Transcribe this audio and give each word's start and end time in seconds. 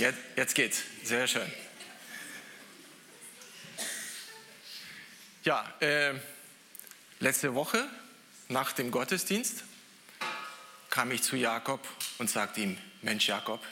Jetzt, 0.00 0.18
jetzt 0.34 0.54
geht's. 0.54 0.82
Sehr 1.04 1.26
schön. 1.26 1.52
Ja, 5.44 5.70
äh, 5.80 6.14
letzte 7.18 7.54
Woche 7.54 7.86
nach 8.48 8.72
dem 8.72 8.92
Gottesdienst 8.92 9.62
kam 10.88 11.10
ich 11.10 11.22
zu 11.22 11.36
Jakob 11.36 11.86
und 12.16 12.30
sagte 12.30 12.62
ihm, 12.62 12.78
Mensch 13.02 13.28
Jakob, 13.28 13.62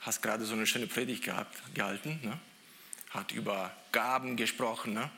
hast 0.00 0.20
gerade 0.20 0.44
so 0.44 0.52
eine 0.52 0.66
schöne 0.66 0.86
Predigt 0.86 1.24
gehabt, 1.24 1.56
gehalten, 1.74 2.20
ne? 2.22 2.38
hat 3.08 3.32
über 3.32 3.74
Gaben 3.90 4.36
gesprochen. 4.36 4.92
Ne? 4.92 5.10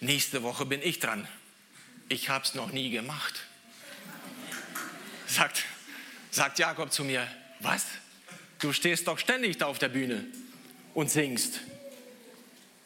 Nächste 0.00 0.42
Woche 0.42 0.66
bin 0.66 0.82
ich 0.82 0.98
dran. 0.98 1.26
Ich 2.10 2.28
habe 2.28 2.44
es 2.44 2.54
noch 2.54 2.72
nie 2.72 2.90
gemacht. 2.90 3.40
Sagt, 5.26 5.64
sagt 6.30 6.58
Jakob 6.58 6.92
zu 6.92 7.04
mir, 7.04 7.26
was? 7.60 7.86
Du 8.60 8.72
stehst 8.72 9.08
doch 9.08 9.18
ständig 9.18 9.58
da 9.58 9.66
auf 9.66 9.78
der 9.78 9.88
Bühne 9.88 10.26
und 10.94 11.10
singst. 11.10 11.60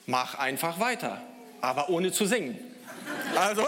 Mach 0.07 0.37
einfach 0.37 0.79
weiter, 0.79 1.21
aber 1.61 1.89
ohne 1.89 2.13
zu 2.13 2.27
singen. 2.27 2.59
Also, 3.35 3.67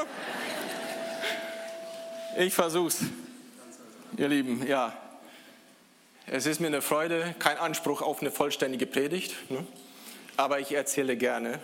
ich 2.38 2.54
versuch's. 2.54 3.00
Ihr 4.16 4.28
Lieben, 4.28 4.66
ja. 4.66 4.96
Es 6.26 6.46
ist 6.46 6.60
mir 6.60 6.68
eine 6.68 6.82
Freude, 6.82 7.34
kein 7.38 7.56
Anspruch 7.56 8.02
auf 8.02 8.20
eine 8.20 8.30
vollständige 8.30 8.86
Predigt, 8.86 9.34
ne? 9.50 9.64
aber 10.36 10.60
ich 10.60 10.72
erzähle 10.72 11.16
gerne, 11.16 11.60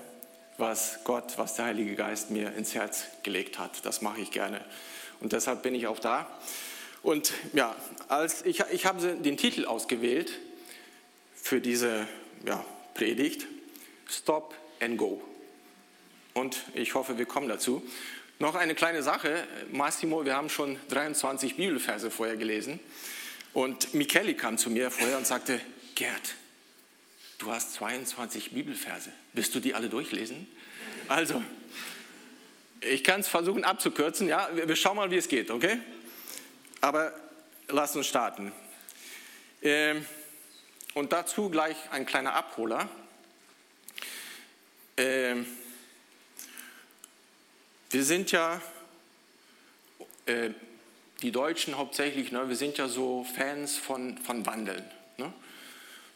was 0.59 1.01
Gott, 1.05 1.37
was 1.37 1.55
der 1.55 1.67
Heilige 1.67 1.95
Geist 1.95 2.31
mir 2.31 2.55
ins 2.55 2.75
Herz 2.75 3.05
gelegt 3.23 3.59
hat. 3.59 3.85
Das 3.85 4.03
mache 4.03 4.21
ich 4.21 4.31
gerne. 4.31 4.61
Und 5.21 5.33
deshalb 5.33 5.63
bin 5.63 5.75
ich 5.75 5.87
auch 5.87 5.99
da. 5.99 6.27
Und 7.03 7.33
ja, 7.53 7.75
als 8.09 8.45
ich, 8.45 8.61
ich 8.71 8.87
habe 8.87 9.17
den 9.17 9.37
Titel 9.37 9.65
ausgewählt 9.65 10.39
für 11.35 11.61
diese 11.61 12.07
ja, 12.47 12.65
Predigt, 12.95 13.47
Stop 14.09 14.55
and 14.81 14.99
Go. 14.99 15.23
Und 16.35 16.63
ich 16.75 16.95
hoffe, 16.95 17.19
wir 17.19 17.27
kommen 17.27 17.49
dazu. 17.49 17.83
Noch 18.39 18.55
eine 18.55 18.75
kleine 18.75 19.03
Sache. 19.03 19.47
Massimo, 19.71 20.25
wir 20.25 20.37
haben 20.37 20.49
schon 20.49 20.79
23 20.89 21.57
Bibelverse 21.57 22.11
vorher 22.11 22.37
gelesen. 22.37 22.81
Und 23.53 23.95
Micheli 23.95 24.35
kam 24.35 24.57
zu 24.57 24.71
mir 24.71 24.91
vorher 24.91 25.19
und 25.19 25.27
sagte, 25.27 25.61
Gerd, 25.95 26.35
du 27.39 27.51
hast 27.51 27.75
22 27.75 28.53
Bibelverse. 28.53 29.11
Willst 29.33 29.55
du 29.55 29.61
die 29.61 29.75
alle 29.75 29.89
durchlesen? 29.89 30.49
Also, 31.09 31.43
ich 32.81 33.05
kann 33.05 33.21
es 33.21 33.29
versuchen 33.29 33.65
abzukürzen. 33.65 34.29
Ja, 34.29 34.49
wir 34.55 34.77
schauen 34.77 34.97
mal, 34.97 35.11
wie 35.11 35.17
es 35.17 35.29
geht, 35.29 35.51
okay? 35.51 35.79
Aber 36.83 37.13
lass 37.69 37.95
uns 37.95 38.09
starten. 38.09 38.53
Ähm, 39.63 40.05
und 40.95 41.13
dazu 41.13 41.49
gleich 41.49 41.77
ein 41.93 42.05
kleiner 42.05 42.35
Abholer. 42.35 42.89
Ähm, 44.97 45.47
wir 47.89 48.05
sind 48.05 48.33
ja, 48.33 48.61
äh, 50.27 50.51
die 51.23 51.31
Deutschen 51.31 51.79
hauptsächlich, 51.79 52.33
ne, 52.33 52.49
wir 52.49 52.57
sind 52.57 52.79
ja 52.79 52.89
so 52.89 53.25
Fans 53.37 53.77
von, 53.77 54.19
von 54.19 54.45
Wandeln. 54.45 54.85
Ne? 55.19 55.33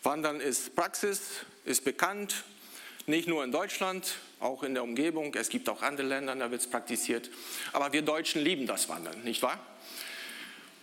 Wandern 0.03 0.41
ist 0.41 0.75
Praxis, 0.75 1.44
ist 1.64 1.84
bekannt, 1.84 2.42
nicht 3.06 3.28
nur 3.28 3.44
in 3.44 3.53
Deutschland, 3.53 4.17
auch 4.41 4.64
in 4.64 4.75
der 4.75 4.83
Umgebung. 4.83 5.33
Es 5.37 5.48
gibt 5.48 5.69
auch 5.69 5.83
andere 5.83 6.09
Länder, 6.09 6.34
da 6.34 6.50
wird 6.50 6.62
es 6.62 6.67
praktiziert. 6.69 7.31
Aber 7.72 7.92
wir 7.92 8.03
Deutschen 8.03 8.42
lieben 8.42 8.67
das 8.67 8.89
Wandern, 8.89 9.22
nicht 9.22 9.42
wahr? 9.42 9.61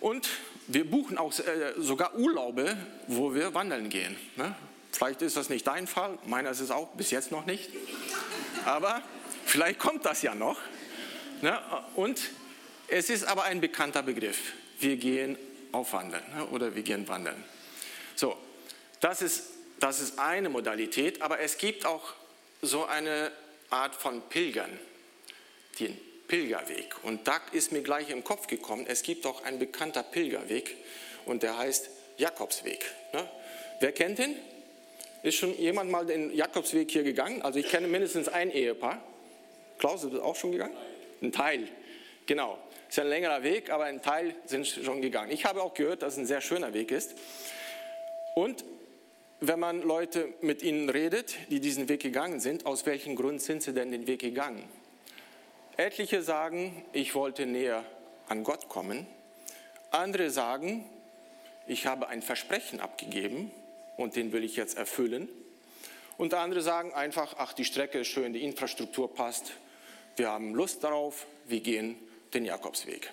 Und 0.04 0.28
wir 0.68 0.84
buchen 0.84 1.18
auch 1.18 1.32
äh, 1.40 1.76
sogar 1.78 2.16
Urlaube, 2.16 2.76
wo 3.08 3.34
wir 3.34 3.54
wandern 3.54 3.88
gehen. 3.88 4.18
Ne? 4.36 4.54
Vielleicht 4.92 5.22
ist 5.22 5.38
das 5.38 5.48
nicht 5.48 5.66
dein 5.66 5.88
Fall, 5.88 6.18
meiner 6.26 6.50
ist 6.50 6.60
es 6.60 6.72
auch 6.72 6.90
bis 6.90 7.10
jetzt 7.10 7.32
noch 7.32 7.46
nicht. 7.46 7.70
Aber 8.66 9.02
vielleicht 9.46 9.80
kommt 9.80 10.06
das 10.06 10.22
ja 10.22 10.36
noch. 10.36 10.58
Ne? 11.42 11.58
Und 11.96 12.20
es 12.90 13.10
ist 13.10 13.24
aber 13.24 13.46
ein 13.46 13.62
bekannter 13.62 14.04
Begriff. 14.04 14.52
Wir 14.78 14.98
gehen 14.98 15.38
auf 15.72 15.94
Wandern 15.94 16.24
ne? 16.36 16.48
oder 16.48 16.76
wir 16.76 16.84
gehen 16.84 17.08
wandern. 17.08 17.42
So, 18.16 18.36
das 19.00 19.22
ist, 19.22 19.52
das 19.80 20.02
ist 20.02 20.20
eine 20.20 20.50
Modalität, 20.50 21.22
aber 21.22 21.40
es 21.40 21.58
gibt 21.58 21.86
auch 21.86 22.12
so 22.62 22.84
eine 22.84 23.32
Art 23.70 23.96
von 23.96 24.22
Pilgern, 24.28 24.78
den 25.80 25.98
Pilgerweg. 26.28 27.04
Und 27.04 27.28
da 27.28 27.40
ist 27.52 27.72
mir 27.72 27.82
gleich 27.82 28.10
im 28.10 28.24
Kopf 28.24 28.48
gekommen, 28.48 28.86
es 28.88 29.04
gibt 29.04 29.26
auch 29.26 29.44
ein 29.44 29.60
bekannter 29.60 30.04
Pilgerweg 30.04 30.76
und 31.26 31.44
der 31.44 31.58
heißt 31.58 31.90
Jakobsweg. 32.18 32.86
Ne? 33.14 33.28
Wer 33.80 33.92
kennt 33.92 34.20
ihn? 34.20 34.36
Ist 35.24 35.38
schon 35.38 35.58
jemand 35.58 35.90
mal 35.90 36.06
den 36.06 36.36
Jakobsweg 36.36 36.92
hier 36.92 37.04
gegangen? 37.04 37.42
Also 37.42 37.60
ich 37.60 37.70
kenne 37.70 37.88
mindestens 37.88 38.28
ein 38.28 38.52
Ehepaar. 38.52 39.02
Klaus, 39.78 40.04
ist 40.04 40.16
auch 40.16 40.36
schon 40.36 40.52
gegangen? 40.52 40.76
Ein 41.22 41.32
Teil, 41.32 41.68
genau. 42.26 42.58
Ist 42.90 42.98
ja 42.98 43.04
ein 43.04 43.10
längerer 43.10 43.44
Weg, 43.44 43.70
aber 43.70 43.86
ein 43.86 44.02
Teil 44.02 44.36
sind 44.46 44.68
schon 44.68 45.02
gegangen. 45.02 45.32
Ich 45.32 45.46
habe 45.46 45.62
auch 45.64 45.74
gehört, 45.74 46.02
dass 46.02 46.14
es 46.14 46.20
ein 46.20 46.26
sehr 46.26 46.42
schöner 46.42 46.74
Weg 46.74 46.92
ist. 46.92 47.16
Und 48.36 48.64
wenn 49.40 49.60
man 49.60 49.82
Leute 49.82 50.30
mit 50.42 50.62
ihnen 50.62 50.90
redet, 50.90 51.36
die 51.50 51.60
diesen 51.60 51.90
Weg 51.90 52.02
gegangen 52.02 52.40
sind, 52.40 52.66
aus 52.66 52.86
welchem 52.86 53.16
Grund 53.16 53.42
sind 53.42 53.64
sie 53.64 53.74
denn 53.74 53.92
den 53.92 54.08
Weg 54.08 54.22
gegangen? 54.22 54.64
Etliche 55.76 56.22
sagen, 56.22 56.86
ich 56.94 57.16
wollte 57.16 57.48
näher 57.48 57.84
an 58.28 58.44
Gott 58.44 58.70
kommen. 58.70 59.08
Andere 59.90 60.30
sagen, 60.30 60.88
ich 61.66 61.88
habe 61.88 62.08
ein 62.10 62.22
Versprechen 62.22 62.80
abgegeben 62.80 63.52
und 63.98 64.16
den 64.16 64.32
will 64.34 64.44
ich 64.44 64.56
jetzt 64.56 64.78
erfüllen. 64.78 65.28
Und 66.18 66.36
andere 66.36 66.62
sagen 66.62 66.94
einfach, 66.94 67.36
ach, 67.40 67.54
die 67.54 67.66
Strecke 67.66 68.00
ist 68.00 68.10
schön, 68.10 68.34
die 68.34 68.44
Infrastruktur 68.44 69.12
passt, 69.12 69.54
wir 70.16 70.30
haben 70.30 70.54
Lust 70.54 70.84
darauf, 70.84 71.26
wir 71.46 71.62
gehen 71.62 71.98
den 72.36 72.46
Jakobsweg. 72.46 73.12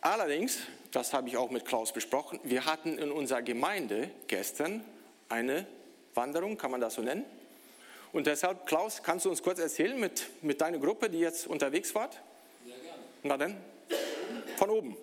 Allerdings, 0.00 0.58
das 0.92 1.12
habe 1.12 1.28
ich 1.28 1.36
auch 1.36 1.50
mit 1.50 1.64
Klaus 1.64 1.92
besprochen, 1.92 2.38
wir 2.44 2.64
hatten 2.64 2.96
in 2.96 3.10
unserer 3.10 3.42
Gemeinde 3.42 4.08
gestern 4.28 4.84
eine 5.28 5.66
Wanderung, 6.14 6.56
kann 6.56 6.70
man 6.70 6.80
das 6.80 6.94
so 6.94 7.02
nennen? 7.02 7.24
Und 8.12 8.26
deshalb, 8.26 8.66
Klaus, 8.66 9.02
kannst 9.02 9.24
du 9.24 9.30
uns 9.30 9.42
kurz 9.42 9.58
erzählen 9.58 9.98
mit, 9.98 10.26
mit 10.42 10.60
deiner 10.60 10.78
Gruppe, 10.78 11.10
die 11.10 11.18
jetzt 11.18 11.46
unterwegs 11.46 11.94
wart? 11.94 12.18
Sehr 12.64 12.76
gerne. 12.76 13.02
Na 13.22 13.36
dann, 13.36 13.56
von 14.56 14.70
oben. 14.70 14.96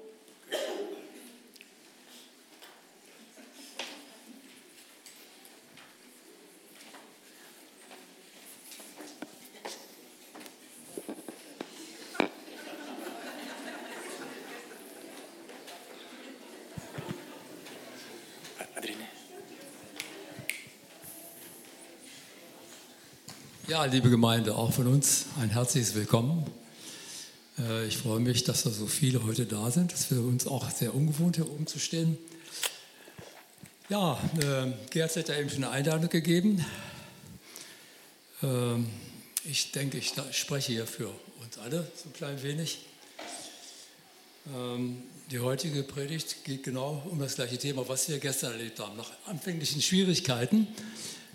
Ja, 23.76 23.84
liebe 23.84 24.10
Gemeinde, 24.10 24.56
auch 24.56 24.72
von 24.72 24.88
uns 24.88 25.26
ein 25.38 25.50
herzliches 25.50 25.96
Willkommen. 25.96 26.50
Äh, 27.60 27.88
ich 27.88 27.98
freue 27.98 28.22
mich, 28.22 28.46
dass 28.46 28.64
da 28.64 28.70
so 28.70 28.88
viele 28.88 29.26
heute 29.26 29.46
da 29.46 29.70
sind. 29.70 29.92
Es 29.92 30.00
ist 30.00 30.06
für 30.06 30.22
uns 30.22 30.48
auch 30.48 30.70
sehr 30.70 30.96
ungewohnt, 30.96 31.36
hier 31.36 31.52
oben 31.52 31.68
zu 31.68 31.78
stehen. 31.78 32.18
Ja, 33.90 34.18
äh, 34.40 34.72
Gerd 34.92 35.18
hat 35.18 35.28
ja 35.28 35.38
eben 35.38 35.50
schon 35.50 35.66
eine 35.66 35.72
Einladung 35.74 36.10
gegeben. 36.10 36.64
Ähm, 38.42 38.88
ich 39.44 39.74
denke, 39.74 39.98
ich 39.98 40.14
spreche 40.32 40.72
hier 40.72 40.88
für 40.88 41.10
uns 41.44 41.58
alle 41.58 41.86
so 42.02 42.08
ein 42.08 42.14
klein 42.14 42.42
wenig. 42.44 42.80
Ähm, 44.56 45.04
die 45.32 45.40
heutige 45.40 45.84
Predigt 45.84 46.46
geht 46.46 46.64
genau 46.64 47.04
um 47.12 47.20
das 47.20 47.36
gleiche 47.36 47.58
Thema, 47.58 47.86
was 47.90 48.08
wir 48.08 48.20
gestern 48.20 48.54
erlebt 48.54 48.80
haben. 48.80 48.96
Nach 48.96 49.12
anfänglichen 49.26 49.82
Schwierigkeiten 49.82 50.66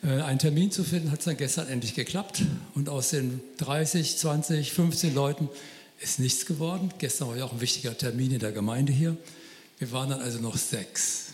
einen 0.02 0.38
Termin 0.38 0.70
zu 0.70 0.82
finden, 0.82 1.10
hat 1.10 1.18
es 1.18 1.26
dann 1.26 1.36
gestern 1.36 1.68
endlich 1.68 1.94
geklappt. 1.94 2.42
Und 2.74 2.88
aus 2.88 3.10
den 3.10 3.40
30, 3.58 4.16
20, 4.16 4.72
15 4.72 5.14
Leuten 5.14 5.48
ist 6.00 6.18
nichts 6.18 6.46
geworden. 6.46 6.92
Gestern 6.98 7.28
war 7.28 7.36
ja 7.36 7.44
auch 7.44 7.52
ein 7.52 7.60
wichtiger 7.60 7.96
Termin 7.96 8.32
in 8.32 8.38
der 8.38 8.52
Gemeinde 8.52 8.92
hier. 8.92 9.16
Wir 9.78 9.92
waren 9.92 10.10
dann 10.10 10.20
also 10.20 10.38
noch 10.40 10.56
sechs. 10.56 11.26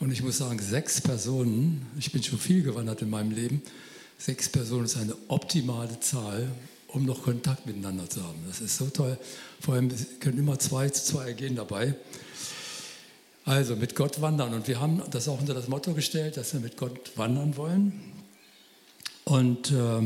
Und 0.00 0.10
ich 0.12 0.22
muss 0.22 0.38
sagen, 0.38 0.58
sechs 0.58 1.00
Personen, 1.00 1.86
ich 1.98 2.12
bin 2.12 2.22
schon 2.22 2.38
viel 2.38 2.62
gewandert 2.62 3.02
in 3.02 3.10
meinem 3.10 3.30
Leben, 3.30 3.62
sechs 4.18 4.48
Personen 4.48 4.84
ist 4.84 4.96
eine 4.96 5.16
optimale 5.28 5.98
Zahl, 6.00 6.50
um 6.88 7.04
noch 7.04 7.22
Kontakt 7.22 7.66
miteinander 7.66 8.08
zu 8.08 8.22
haben. 8.22 8.38
Das 8.46 8.60
ist 8.60 8.76
so 8.76 8.86
toll. 8.86 9.18
Vor 9.60 9.74
allem 9.74 9.90
können 10.20 10.38
immer 10.38 10.58
zwei 10.58 10.88
zu 10.88 11.04
zwei 11.04 11.32
gehen 11.32 11.56
dabei. 11.56 11.94
Also 13.44 13.76
mit 13.76 13.94
Gott 13.94 14.22
wandern. 14.22 14.54
Und 14.54 14.68
wir 14.68 14.80
haben 14.80 15.02
das 15.10 15.28
auch 15.28 15.38
unter 15.38 15.52
das 15.52 15.68
Motto 15.68 15.92
gestellt, 15.92 16.36
dass 16.36 16.54
wir 16.54 16.60
mit 16.60 16.76
Gott 16.76 17.12
wandern 17.16 17.56
wollen. 17.56 17.92
Und 19.24 19.70
äh, 19.70 20.00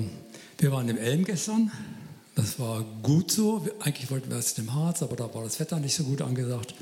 wir 0.58 0.73
waren 0.73 0.88
im 0.88 0.99
Elm 0.99 1.25
gestern. 1.25 1.70
Das 2.35 2.58
war 2.58 2.85
gut 3.02 3.31
so. 3.31 3.67
Eigentlich 3.81 4.11
wollten 4.11 4.31
wir 4.31 4.37
erst 4.37 4.58
im 4.58 4.75
Harz, 4.75 5.02
aber 5.02 5.14
da 5.14 5.32
war 5.32 5.44
das 5.44 5.61
Wetter 5.61 5.79
nicht 5.79 5.94
so 5.94 6.05
gut 6.05 6.20
angesagt. 6.20 6.75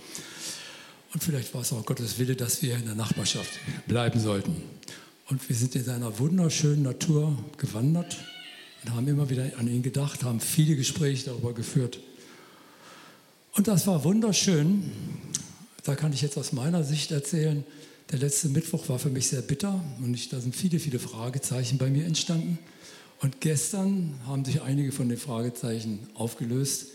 Und 1.13 1.23
vielleicht 1.23 1.55
war 1.55 1.63
es 1.63 1.73
auch 1.73 1.85
Gottes 1.85 2.19
Wille, 2.19 2.37
dass 2.37 2.63
wir 2.63 2.77
in 2.77 2.87
der 2.87 2.95
Nachbarschaft 2.95 3.59
bleiben 3.87 4.21
sollten. 4.21 4.63
Und 5.29 5.47
wir 5.49 5.57
sind 5.57 5.75
in 5.75 5.85
seiner 5.85 6.19
wunderschönen 6.19 6.83
Natur 6.83 7.37
gewandert 7.59 8.17
und 8.83 8.95
haben 8.95 9.09
immer 9.09 9.29
wieder 9.29 9.51
an 9.59 9.69
ihn 9.69 9.83
gedacht, 9.83 10.25
haben 10.25 10.41
viele 10.41 10.77
Gespräche 10.77 11.27
darüber 11.27 11.53
geführt. 11.53 12.01
Und 13.55 13.69
das 13.69 13.87
war 13.87 14.05
wunderschön. 14.05 14.93
Da 15.87 15.95
kann 15.95 16.13
ich 16.13 16.21
jetzt 16.21 16.37
aus 16.37 16.53
meiner 16.53 16.83
Sicht 16.83 17.13
erzählen, 17.13 17.65
der 18.11 18.19
letzte 18.19 18.49
Mittwoch 18.49 18.89
war 18.89 18.99
für 18.99 19.09
mich 19.09 19.29
sehr 19.29 19.41
bitter 19.41 19.85
und 20.03 20.15
ich, 20.15 20.29
da 20.29 20.41
sind 20.41 20.55
viele, 20.55 20.81
viele 20.81 20.99
Fragezeichen 20.99 21.79
bei 21.79 21.91
mir 21.91 22.05
entstanden. 22.07 22.59
Und 23.21 23.41
gestern 23.41 24.19
haben 24.27 24.45
sich 24.45 24.63
einige 24.63 24.91
von 24.91 25.09
den 25.09 25.17
Fragezeichen 25.17 26.01
aufgelöst, 26.15 26.89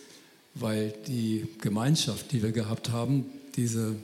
weil 0.55 0.93
die 1.07 1.47
Gemeinschaft, 1.61 2.33
die 2.33 2.43
wir 2.43 2.51
gehabt 2.51 2.89
haben, 2.89 3.25
diese 3.55 3.95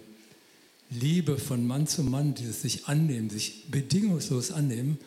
Liebe 0.89 1.37
von 1.37 1.67
Mann 1.67 1.85
zu 1.85 2.03
Mann, 2.03 2.33
dieses 2.33 2.61
sich 2.61 2.87
annehmen, 2.87 3.29
sich 3.29 3.65
bedingungslos 3.69 4.51
annehmen, 4.51 4.97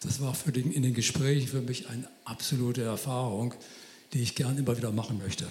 das 0.00 0.20
war 0.20 0.34
für 0.34 0.52
den, 0.52 0.70
in 0.70 0.82
den 0.82 0.94
Gesprächen 0.94 1.48
für 1.48 1.62
mich 1.62 1.88
eine 1.88 2.08
absolute 2.24 2.82
Erfahrung, 2.82 3.54
die 4.12 4.22
ich 4.22 4.36
gern 4.36 4.56
immer 4.56 4.76
wieder 4.76 4.92
machen 4.92 5.18
möchte. 5.18 5.48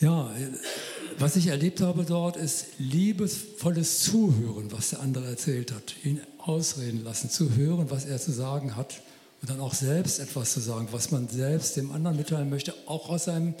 Ja, 0.00 0.34
was 1.18 1.36
ich 1.36 1.48
erlebt 1.48 1.80
habe 1.80 2.04
dort, 2.04 2.36
ist 2.36 2.66
liebesvolles 2.78 4.00
Zuhören, 4.00 4.72
was 4.72 4.90
der 4.90 5.00
andere 5.00 5.26
erzählt 5.26 5.72
hat. 5.72 5.94
Ihn 6.04 6.20
ausreden 6.38 7.04
lassen, 7.04 7.30
zu 7.30 7.54
hören, 7.54 7.90
was 7.90 8.04
er 8.04 8.18
zu 8.18 8.32
sagen 8.32 8.76
hat 8.76 9.02
und 9.42 9.50
dann 9.50 9.60
auch 9.60 9.74
selbst 9.74 10.18
etwas 10.18 10.52
zu 10.52 10.60
sagen, 10.60 10.88
was 10.92 11.10
man 11.10 11.28
selbst 11.28 11.76
dem 11.76 11.90
anderen 11.92 12.16
mitteilen 12.16 12.50
möchte, 12.50 12.74
auch 12.86 13.08
aus 13.08 13.24
seinem 13.24 13.54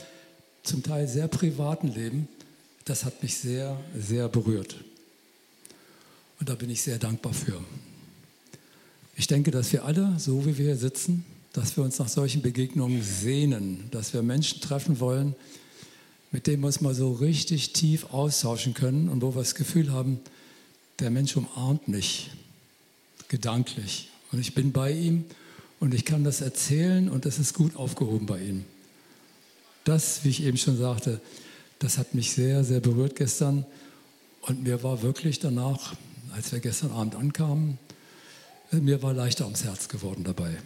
zum 0.62 0.82
Teil 0.82 1.08
sehr 1.08 1.28
privaten 1.28 1.88
Leben. 1.88 2.28
Das 2.84 3.04
hat 3.04 3.22
mich 3.22 3.36
sehr, 3.36 3.78
sehr 3.98 4.28
berührt. 4.28 4.76
Und 6.38 6.48
da 6.48 6.54
bin 6.54 6.70
ich 6.70 6.82
sehr 6.82 6.98
dankbar 6.98 7.32
für. 7.32 7.62
Ich 9.16 9.26
denke, 9.26 9.50
dass 9.50 9.72
wir 9.72 9.84
alle, 9.84 10.14
so 10.18 10.46
wie 10.46 10.56
wir 10.56 10.66
hier 10.66 10.76
sitzen, 10.76 11.24
dass 11.52 11.76
wir 11.76 11.84
uns 11.84 11.98
nach 11.98 12.08
solchen 12.08 12.42
Begegnungen 12.42 13.02
sehnen, 13.02 13.88
dass 13.90 14.14
wir 14.14 14.22
Menschen 14.22 14.60
treffen 14.60 15.00
wollen, 15.00 15.34
mit 16.32 16.46
dem 16.46 16.60
wir 16.60 16.68
uns 16.68 16.80
mal 16.80 16.94
so 16.94 17.12
richtig 17.12 17.72
tief 17.72 18.12
austauschen 18.12 18.74
können 18.74 19.08
und 19.08 19.22
wo 19.22 19.34
wir 19.34 19.40
das 19.40 19.54
Gefühl 19.54 19.90
haben, 19.90 20.20
der 21.00 21.10
Mensch 21.10 21.36
umarmt 21.36 21.88
mich 21.88 22.30
gedanklich 23.28 24.08
und 24.32 24.40
ich 24.40 24.54
bin 24.54 24.72
bei 24.72 24.92
ihm 24.92 25.24
und 25.80 25.94
ich 25.94 26.04
kann 26.04 26.24
das 26.24 26.40
erzählen 26.40 27.08
und 27.08 27.26
es 27.26 27.38
ist 27.38 27.54
gut 27.54 27.74
aufgehoben 27.76 28.26
bei 28.26 28.40
ihm. 28.40 28.64
Das, 29.84 30.24
wie 30.24 30.28
ich 30.28 30.42
eben 30.42 30.58
schon 30.58 30.76
sagte, 30.76 31.20
das 31.78 31.98
hat 31.98 32.14
mich 32.14 32.32
sehr, 32.32 32.64
sehr 32.64 32.80
berührt 32.80 33.16
gestern 33.16 33.64
und 34.42 34.62
mir 34.62 34.82
war 34.82 35.02
wirklich 35.02 35.38
danach, 35.40 35.96
als 36.32 36.52
wir 36.52 36.60
gestern 36.60 36.92
Abend 36.92 37.14
ankamen, 37.14 37.78
mir 38.70 39.02
war 39.02 39.12
leichter 39.12 39.46
ums 39.46 39.64
Herz 39.64 39.88
geworden 39.88 40.22
dabei. 40.22 40.56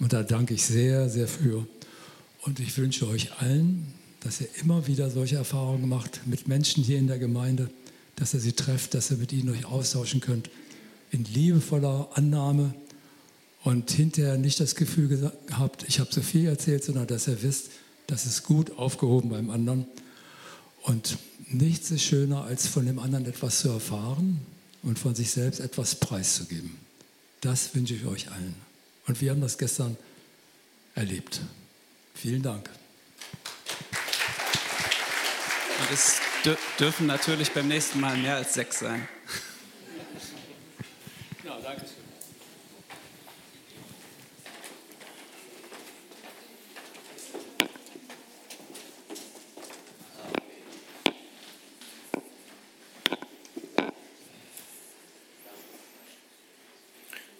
Und 0.00 0.12
da 0.12 0.22
danke 0.22 0.54
ich 0.54 0.64
sehr, 0.64 1.08
sehr 1.08 1.28
für. 1.28 1.66
Und 2.42 2.60
ich 2.60 2.76
wünsche 2.76 3.08
euch 3.08 3.40
allen, 3.40 3.86
dass 4.26 4.40
ihr 4.40 4.48
immer 4.60 4.88
wieder 4.88 5.08
solche 5.08 5.36
Erfahrungen 5.36 5.88
macht 5.88 6.26
mit 6.26 6.48
Menschen 6.48 6.82
hier 6.82 6.98
in 6.98 7.06
der 7.06 7.20
Gemeinde, 7.20 7.70
dass 8.16 8.34
ihr 8.34 8.40
sie 8.40 8.54
trefft, 8.54 8.94
dass 8.94 9.12
ihr 9.12 9.18
mit 9.18 9.32
ihnen 9.32 9.50
euch 9.50 9.66
austauschen 9.66 10.20
könnt, 10.20 10.50
in 11.12 11.24
liebevoller 11.26 12.08
Annahme 12.14 12.74
und 13.62 13.88
hinterher 13.92 14.36
nicht 14.36 14.58
das 14.58 14.74
Gefühl 14.74 15.30
habt, 15.52 15.84
ich 15.86 16.00
habe 16.00 16.12
so 16.12 16.22
viel 16.22 16.48
erzählt, 16.48 16.82
sondern 16.82 17.06
dass 17.06 17.28
ihr 17.28 17.40
wisst, 17.44 17.70
das 18.08 18.26
ist 18.26 18.42
gut 18.42 18.76
aufgehoben 18.76 19.30
beim 19.30 19.48
anderen. 19.48 19.86
Und 20.82 21.18
nichts 21.48 21.92
ist 21.92 22.02
schöner, 22.02 22.42
als 22.42 22.66
von 22.66 22.84
dem 22.84 22.98
anderen 22.98 23.26
etwas 23.26 23.60
zu 23.60 23.68
erfahren 23.68 24.40
und 24.82 24.98
von 24.98 25.14
sich 25.14 25.30
selbst 25.30 25.60
etwas 25.60 25.94
preiszugeben. 25.94 26.76
Das 27.42 27.76
wünsche 27.76 27.94
ich 27.94 28.04
euch 28.06 28.28
allen. 28.32 28.56
Und 29.06 29.20
wir 29.20 29.30
haben 29.30 29.40
das 29.40 29.56
gestern 29.56 29.96
erlebt. 30.96 31.42
Vielen 32.14 32.42
Dank. 32.42 32.68
Und 35.78 35.90
es 35.90 36.20
dürfen 36.78 37.06
natürlich 37.06 37.52
beim 37.52 37.68
nächsten 37.68 38.00
Mal 38.00 38.16
mehr 38.16 38.36
als 38.36 38.54
sechs 38.54 38.78
sein. 38.78 39.06
Ja, 41.44 41.58
danke 41.62 41.82
schön. 41.82 42.06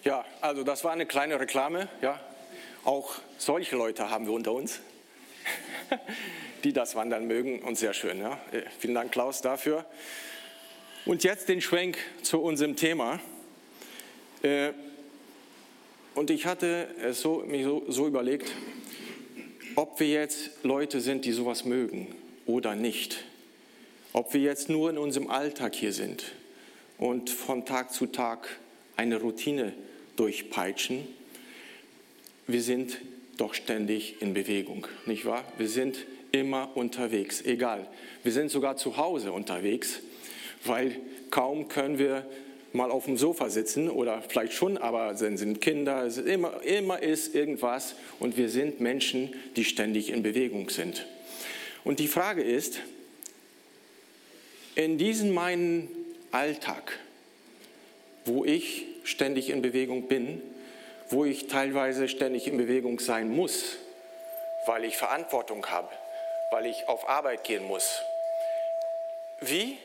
Ja, 0.03 0.23
also 0.41 0.63
das 0.63 0.83
war 0.83 0.91
eine 0.93 1.05
kleine 1.05 1.39
Reklame. 1.39 1.89
Ja, 2.01 2.19
auch 2.85 3.15
solche 3.37 3.75
Leute 3.75 4.09
haben 4.09 4.25
wir 4.25 4.33
unter 4.33 4.51
uns. 4.53 4.79
die 6.63 6.73
das 6.73 6.95
Wandern 6.95 7.27
mögen 7.27 7.59
und 7.59 7.77
sehr 7.77 7.93
schön. 7.93 8.19
Ja. 8.19 8.39
Äh, 8.51 8.63
vielen 8.79 8.95
Dank, 8.95 9.11
Klaus, 9.11 9.41
dafür. 9.41 9.85
Und 11.05 11.23
jetzt 11.23 11.49
den 11.49 11.61
Schwenk 11.61 11.97
zu 12.21 12.41
unserem 12.41 12.75
Thema. 12.75 13.19
Äh, 14.41 14.71
und 16.15 16.29
ich 16.29 16.45
hatte 16.45 16.87
es 17.01 17.21
so, 17.21 17.43
mir 17.47 17.63
so, 17.63 17.85
so 17.87 18.07
überlegt, 18.07 18.51
ob 19.75 19.99
wir 19.99 20.07
jetzt 20.07 20.63
Leute 20.63 20.99
sind, 20.99 21.25
die 21.25 21.31
sowas 21.31 21.63
mögen 21.63 22.07
oder 22.45 22.75
nicht. 22.75 23.23
Ob 24.13 24.33
wir 24.33 24.41
jetzt 24.41 24.69
nur 24.69 24.89
in 24.89 24.97
unserem 24.97 25.29
Alltag 25.29 25.75
hier 25.75 25.93
sind 25.93 26.33
und 26.97 27.29
von 27.29 27.65
Tag 27.65 27.93
zu 27.93 28.07
Tag 28.07 28.59
eine 28.95 29.21
Routine 29.21 29.73
durchpeitschen. 30.15 31.07
Wir 32.47 32.61
sind 32.61 32.97
doch 33.37 33.53
ständig 33.53 34.21
in 34.21 34.33
Bewegung, 34.33 34.87
nicht 35.05 35.25
wahr? 35.25 35.43
Wir 35.57 35.69
sind 35.69 35.99
immer 36.31 36.75
unterwegs, 36.75 37.41
egal. 37.41 37.87
Wir 38.23 38.31
sind 38.31 38.51
sogar 38.51 38.77
zu 38.77 38.97
Hause 38.97 39.31
unterwegs, 39.31 39.99
weil 40.63 40.95
kaum 41.29 41.67
können 41.67 41.99
wir 41.99 42.25
mal 42.73 42.91
auf 42.91 43.05
dem 43.05 43.17
Sofa 43.17 43.49
sitzen 43.49 43.89
oder 43.89 44.21
vielleicht 44.27 44.53
schon, 44.53 44.77
aber 44.77 45.11
es 45.11 45.19
sind 45.19 45.61
Kinder, 45.61 46.05
es 46.05 46.17
ist 46.17 46.27
immer, 46.27 46.61
immer 46.63 47.01
ist 47.01 47.33
irgendwas 47.33 47.95
und 48.19 48.37
wir 48.37 48.49
sind 48.49 48.79
Menschen, 48.79 49.33
die 49.55 49.63
ständig 49.63 50.11
in 50.11 50.23
Bewegung 50.23 50.69
sind. 50.69 51.05
Und 51.83 51.99
die 51.99 52.07
Frage 52.07 52.43
ist, 52.43 52.81
in 54.75 54.97
diesem 54.97 55.33
meinen 55.33 55.89
Alltag, 56.31 56.99
wo 58.25 58.45
ich 58.45 58.85
ständig 59.03 59.49
in 59.49 59.61
Bewegung 59.61 60.07
bin, 60.07 60.41
wo 61.09 61.25
ich 61.25 61.47
teilweise 61.47 62.07
ständig 62.09 62.47
in 62.47 62.57
Bewegung 62.57 62.99
sein 62.99 63.29
muss, 63.29 63.77
weil 64.65 64.83
ich 64.83 64.97
Verantwortung 64.97 65.65
habe, 65.67 65.89
weil 66.51 66.65
ich 66.65 66.87
auf 66.87 67.07
Arbeit 67.07 67.43
gehen 67.43 67.63
muss. 67.65 68.01
Wie 69.41 69.77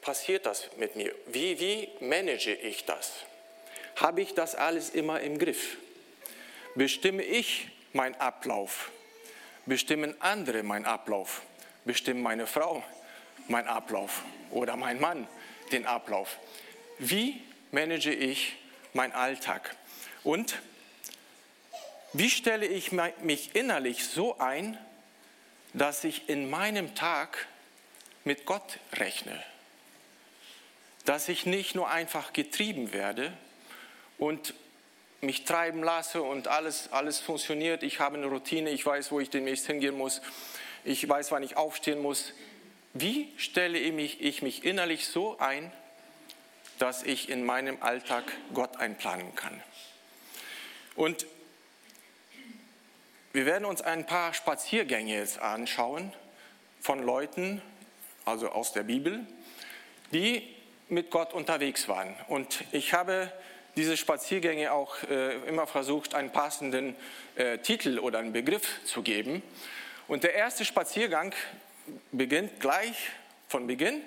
passiert 0.00 0.46
das 0.46 0.68
mit 0.76 0.96
mir? 0.96 1.14
Wie, 1.26 1.58
wie 1.60 1.88
manage 2.00 2.52
ich 2.54 2.84
das? 2.84 3.12
Habe 3.96 4.20
ich 4.20 4.34
das 4.34 4.54
alles 4.54 4.90
immer 4.90 5.20
im 5.20 5.38
Griff? 5.38 5.76
Bestimme 6.74 7.22
ich 7.22 7.68
meinen 7.92 8.14
Ablauf? 8.16 8.90
Bestimmen 9.66 10.14
andere 10.20 10.62
meinen 10.62 10.84
Ablauf? 10.84 11.42
Bestimmt 11.84 12.22
meine 12.22 12.46
Frau 12.46 12.82
meinen 13.48 13.68
Ablauf 13.68 14.22
oder 14.50 14.76
mein 14.76 15.00
Mann 15.00 15.26
den 15.72 15.86
Ablauf? 15.86 16.38
Wie 16.98 17.42
manage 17.70 18.12
ich 18.12 18.56
meinen 18.92 19.12
Alltag? 19.12 19.74
Und 20.24 20.58
wie 22.12 22.30
stelle 22.30 22.66
ich 22.66 22.92
mich 22.92 23.54
innerlich 23.54 24.06
so 24.06 24.38
ein, 24.38 24.78
dass 25.74 26.04
ich 26.04 26.28
in 26.28 26.48
meinem 26.48 26.94
Tag 26.94 27.46
mit 28.24 28.46
Gott 28.46 28.78
rechne. 28.94 29.42
Dass 31.04 31.28
ich 31.28 31.46
nicht 31.46 31.74
nur 31.74 31.88
einfach 31.88 32.32
getrieben 32.32 32.92
werde 32.92 33.32
und 34.18 34.54
mich 35.20 35.44
treiben 35.44 35.82
lasse 35.82 36.22
und 36.22 36.48
alles, 36.48 36.92
alles 36.92 37.18
funktioniert. 37.18 37.82
Ich 37.82 38.00
habe 38.00 38.16
eine 38.16 38.26
Routine, 38.26 38.70
ich 38.70 38.84
weiß, 38.84 39.10
wo 39.10 39.20
ich 39.20 39.30
demnächst 39.30 39.66
hingehen 39.66 39.96
muss. 39.96 40.20
Ich 40.84 41.08
weiß, 41.08 41.32
wann 41.32 41.42
ich 41.42 41.56
aufstehen 41.56 42.00
muss. 42.00 42.32
Wie 42.94 43.32
stelle 43.36 43.78
ich 43.78 43.92
mich, 43.92 44.20
ich 44.20 44.42
mich 44.42 44.64
innerlich 44.64 45.06
so 45.06 45.38
ein, 45.38 45.72
dass 46.78 47.02
ich 47.02 47.28
in 47.28 47.44
meinem 47.44 47.82
Alltag 47.82 48.24
Gott 48.54 48.76
einplanen 48.76 49.34
kann? 49.34 49.60
Und 50.94 51.26
wir 53.32 53.46
werden 53.46 53.64
uns 53.64 53.82
ein 53.82 54.06
paar 54.06 54.32
Spaziergänge 54.32 55.14
jetzt 55.14 55.38
anschauen 55.38 56.12
von 56.80 57.02
Leuten, 57.02 57.60
also 58.24 58.48
aus 58.48 58.72
der 58.72 58.84
Bibel, 58.84 59.26
die 60.12 60.42
mit 60.88 61.10
Gott 61.10 61.34
unterwegs 61.34 61.88
waren. 61.88 62.14
Und 62.28 62.64
ich 62.72 62.94
habe 62.94 63.32
diese 63.76 63.96
Spaziergänge 63.96 64.72
auch 64.72 64.96
äh, 65.04 65.36
immer 65.46 65.66
versucht, 65.66 66.14
einen 66.14 66.32
passenden 66.32 66.96
äh, 67.36 67.58
Titel 67.58 67.98
oder 67.98 68.18
einen 68.18 68.32
Begriff 68.32 68.84
zu 68.84 69.02
geben. 69.02 69.42
Und 70.08 70.24
der 70.24 70.34
erste 70.34 70.64
Spaziergang, 70.64 71.34
beginnt 72.12 72.60
gleich 72.60 73.10
von 73.48 73.66
Beginn. 73.66 74.02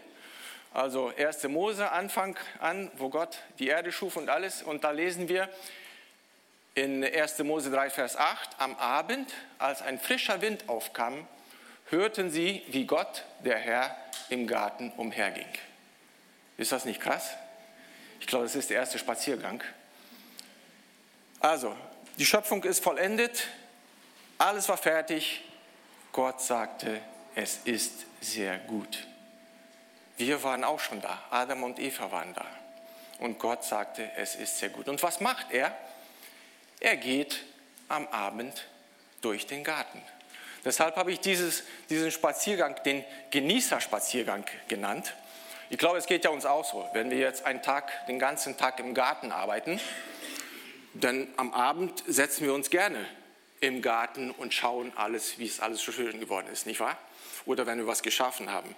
Also 0.74 1.12
1. 1.18 1.44
Mose, 1.50 1.92
Anfang 1.92 2.38
an, 2.60 2.92
wo 2.98 3.10
Gott 3.10 3.40
die 3.60 3.68
Erde 3.68 3.92
schuf 3.92 4.16
und 4.16 4.30
alles. 4.30 4.64
Und 4.64 4.84
da 4.84 4.92
lesen 4.92 5.28
wir 5.30 5.50
in 6.74 7.04
1. 7.04 7.40
Mose 7.40 7.70
3, 7.70 7.90
Vers 7.90 8.16
8, 8.16 8.50
am 8.60 8.76
Abend, 8.78 9.34
als 9.58 9.82
ein 9.82 10.00
frischer 10.00 10.42
Wind 10.42 10.70
aufkam, 10.70 11.28
hörten 11.90 12.30
sie, 12.32 12.64
wie 12.68 12.86
Gott, 12.86 13.26
der 13.44 13.58
Herr, 13.58 13.96
im 14.30 14.48
Garten 14.48 14.92
umherging. 14.96 15.48
Ist 16.58 16.72
das 16.72 16.86
nicht 16.86 17.02
krass? 17.02 17.32
Ich 18.20 18.28
glaube, 18.28 18.46
das 18.46 18.56
ist 18.56 18.70
der 18.70 18.78
erste 18.78 18.98
Spaziergang. 18.98 19.64
Also, 21.40 21.76
die 22.18 22.26
Schöpfung 22.26 22.64
ist 22.64 22.84
vollendet, 22.84 23.48
alles 24.38 24.70
war 24.70 24.78
fertig. 24.78 25.42
Gott 26.12 26.42
sagte, 26.42 27.02
es 27.36 27.58
ist 27.66 28.06
sehr 28.22 28.58
gut. 28.60 29.08
Wir 30.18 30.44
waren 30.44 30.64
auch 30.64 30.80
schon 30.80 31.02
da, 31.02 31.22
Adam 31.32 31.64
und 31.64 31.80
Eva 31.80 32.12
waren 32.12 32.34
da. 32.34 32.46
Und 33.20 33.40
Gott 33.40 33.64
sagte, 33.64 34.10
es 34.18 34.36
ist 34.36 34.60
sehr 34.60 34.70
gut. 34.70 34.88
Und 34.88 35.02
was 35.04 35.20
macht 35.20 35.52
er? 35.52 35.76
Er 36.82 36.98
geht 36.98 37.44
am 37.90 38.08
Abend 38.08 38.68
durch 39.22 39.46
den 39.46 39.64
Garten. 39.64 40.02
Deshalb 40.66 40.96
habe 40.96 41.12
ich 41.12 41.20
dieses, 41.20 41.64
diesen 41.92 42.12
Spaziergang 42.12 42.76
den 42.84 43.06
Genießerspaziergang 43.30 44.46
genannt. 44.68 45.14
Ich 45.70 45.78
glaube, 45.78 46.00
es 46.00 46.08
geht 46.08 46.26
ja 46.26 46.32
uns 46.32 46.46
auch 46.46 46.66
so. 46.66 46.90
Wenn 46.94 47.12
wir 47.12 47.20
jetzt 47.20 47.46
einen 47.46 47.62
Tag, 47.62 48.08
den 48.08 48.18
ganzen 48.18 48.58
Tag 48.58 48.80
im 48.80 48.96
Garten 48.96 49.32
arbeiten, 49.32 49.80
dann 50.96 51.28
am 51.38 51.54
Abend 51.54 52.04
setzen 52.08 52.46
wir 52.46 52.54
uns 52.54 52.72
gerne 52.72 53.06
im 53.60 53.84
Garten 53.84 54.32
und 54.32 54.52
schauen 54.52 54.92
alles, 54.96 55.38
wie 55.38 55.46
es 55.46 55.60
alles 55.60 55.82
so 55.84 55.92
schön 55.92 56.20
geworden 56.20 56.48
ist, 56.52 56.66
nicht 56.66 56.80
wahr? 56.80 56.98
Oder 57.46 57.68
wenn 57.68 57.78
wir 57.78 57.88
was 57.88 58.02
geschaffen 58.02 58.52
haben. 58.52 58.76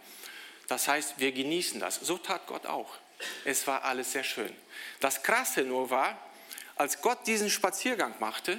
Das 0.67 0.89
heißt, 0.89 1.19
wir 1.19 1.31
genießen 1.31 1.79
das. 1.79 1.95
So 1.95 2.17
tat 2.17 2.48
Gott 2.48 2.65
auch. 2.65 2.98
Es 3.45 3.65
war 3.65 3.86
alles 3.86 4.12
sehr 4.12 4.25
schön. 4.25 4.53
Das 5.00 5.24
Krasse 5.24 5.62
nur 5.62 5.89
war, 5.89 6.17
als 6.75 7.01
Gott 7.01 7.25
diesen 7.27 7.50
Spaziergang 7.50 8.15
machte, 8.20 8.58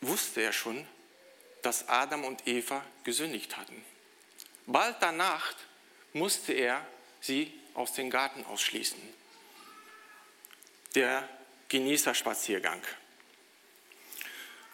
wusste 0.00 0.40
er 0.40 0.52
schon, 0.52 0.86
dass 1.62 1.88
Adam 1.88 2.24
und 2.24 2.46
Eva 2.46 2.84
gesündigt 3.04 3.56
hatten. 3.56 3.84
Bald 4.66 4.96
danach 5.00 5.54
musste 6.12 6.52
er 6.52 6.84
sie 7.20 7.52
aus 7.74 7.92
dem 7.92 8.10
Garten 8.10 8.44
ausschließen. 8.44 9.00
Der 10.94 11.28
Genießerspaziergang. 11.68 12.82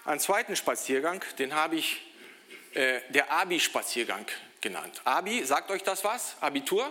Einen 0.05 0.21
zweiten 0.21 0.57
Spaziergang, 0.57 1.23
den 1.39 1.55
habe 1.55 1.77
ich 1.77 2.03
äh, 2.75 3.01
der 3.11 3.31
Abi-Spaziergang 3.31 4.27
genannt. 4.61 5.01
Abi, 5.05 5.45
sagt 5.45 5.71
euch 5.71 5.83
das 5.83 6.03
was? 6.03 6.37
Abitur? 6.41 6.91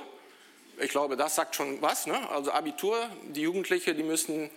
Ich 0.80 0.90
glaube, 0.90 1.18
das 1.18 1.36
sagt 1.36 1.56
schon 1.56 1.82
was. 1.82 2.06
Ne? 2.06 2.30
Also 2.30 2.52
Abitur, 2.52 3.10
die 3.24 3.42
Jugendlichen, 3.42 3.96
die 3.98 4.04
müssen 4.04 4.50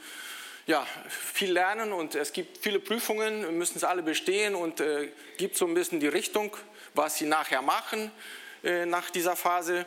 ja, 0.67 0.87
viel 1.09 1.53
lernen 1.53 1.93
und 1.93 2.15
es 2.15 2.33
gibt 2.33 2.59
viele 2.59 2.79
Prüfungen, 2.79 3.57
müssen 3.59 3.79
es 3.79 3.85
alle 3.85 4.03
bestehen 4.03 4.55
und 4.55 4.81
äh, 4.81 5.11
gibt 5.37 5.57
so 5.57 5.67
ein 5.67 5.75
bisschen 5.75 6.01
die 6.01 6.09
Richtung, 6.09 6.57
was 6.95 7.17
sie 7.17 7.27
nachher 7.27 7.63
machen 7.63 8.13
äh, 8.63 8.87
nach 8.87 9.11
dieser 9.11 9.37
Phase. 9.37 9.87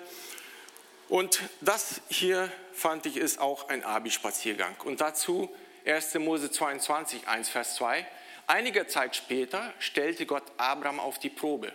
Und 1.09 1.41
das 1.61 2.01
hier 2.09 2.51
fand 2.73 3.05
ich 3.05 3.17
ist 3.17 3.39
auch 3.39 3.69
ein 3.69 3.83
Abi-Spaziergang. 3.83 4.75
Und 4.83 4.99
dazu 4.99 5.53
1. 5.85 6.15
Mose 6.15 6.49
22, 6.49 7.27
1 7.27 7.49
Vers 7.49 7.75
2. 7.75 8.05
Einige 8.47 8.87
Zeit 8.87 9.15
später 9.15 9.73
stellte 9.79 10.25
Gott 10.25 10.43
Abraham 10.57 10.99
auf 10.99 11.19
die 11.19 11.29
Probe. 11.29 11.71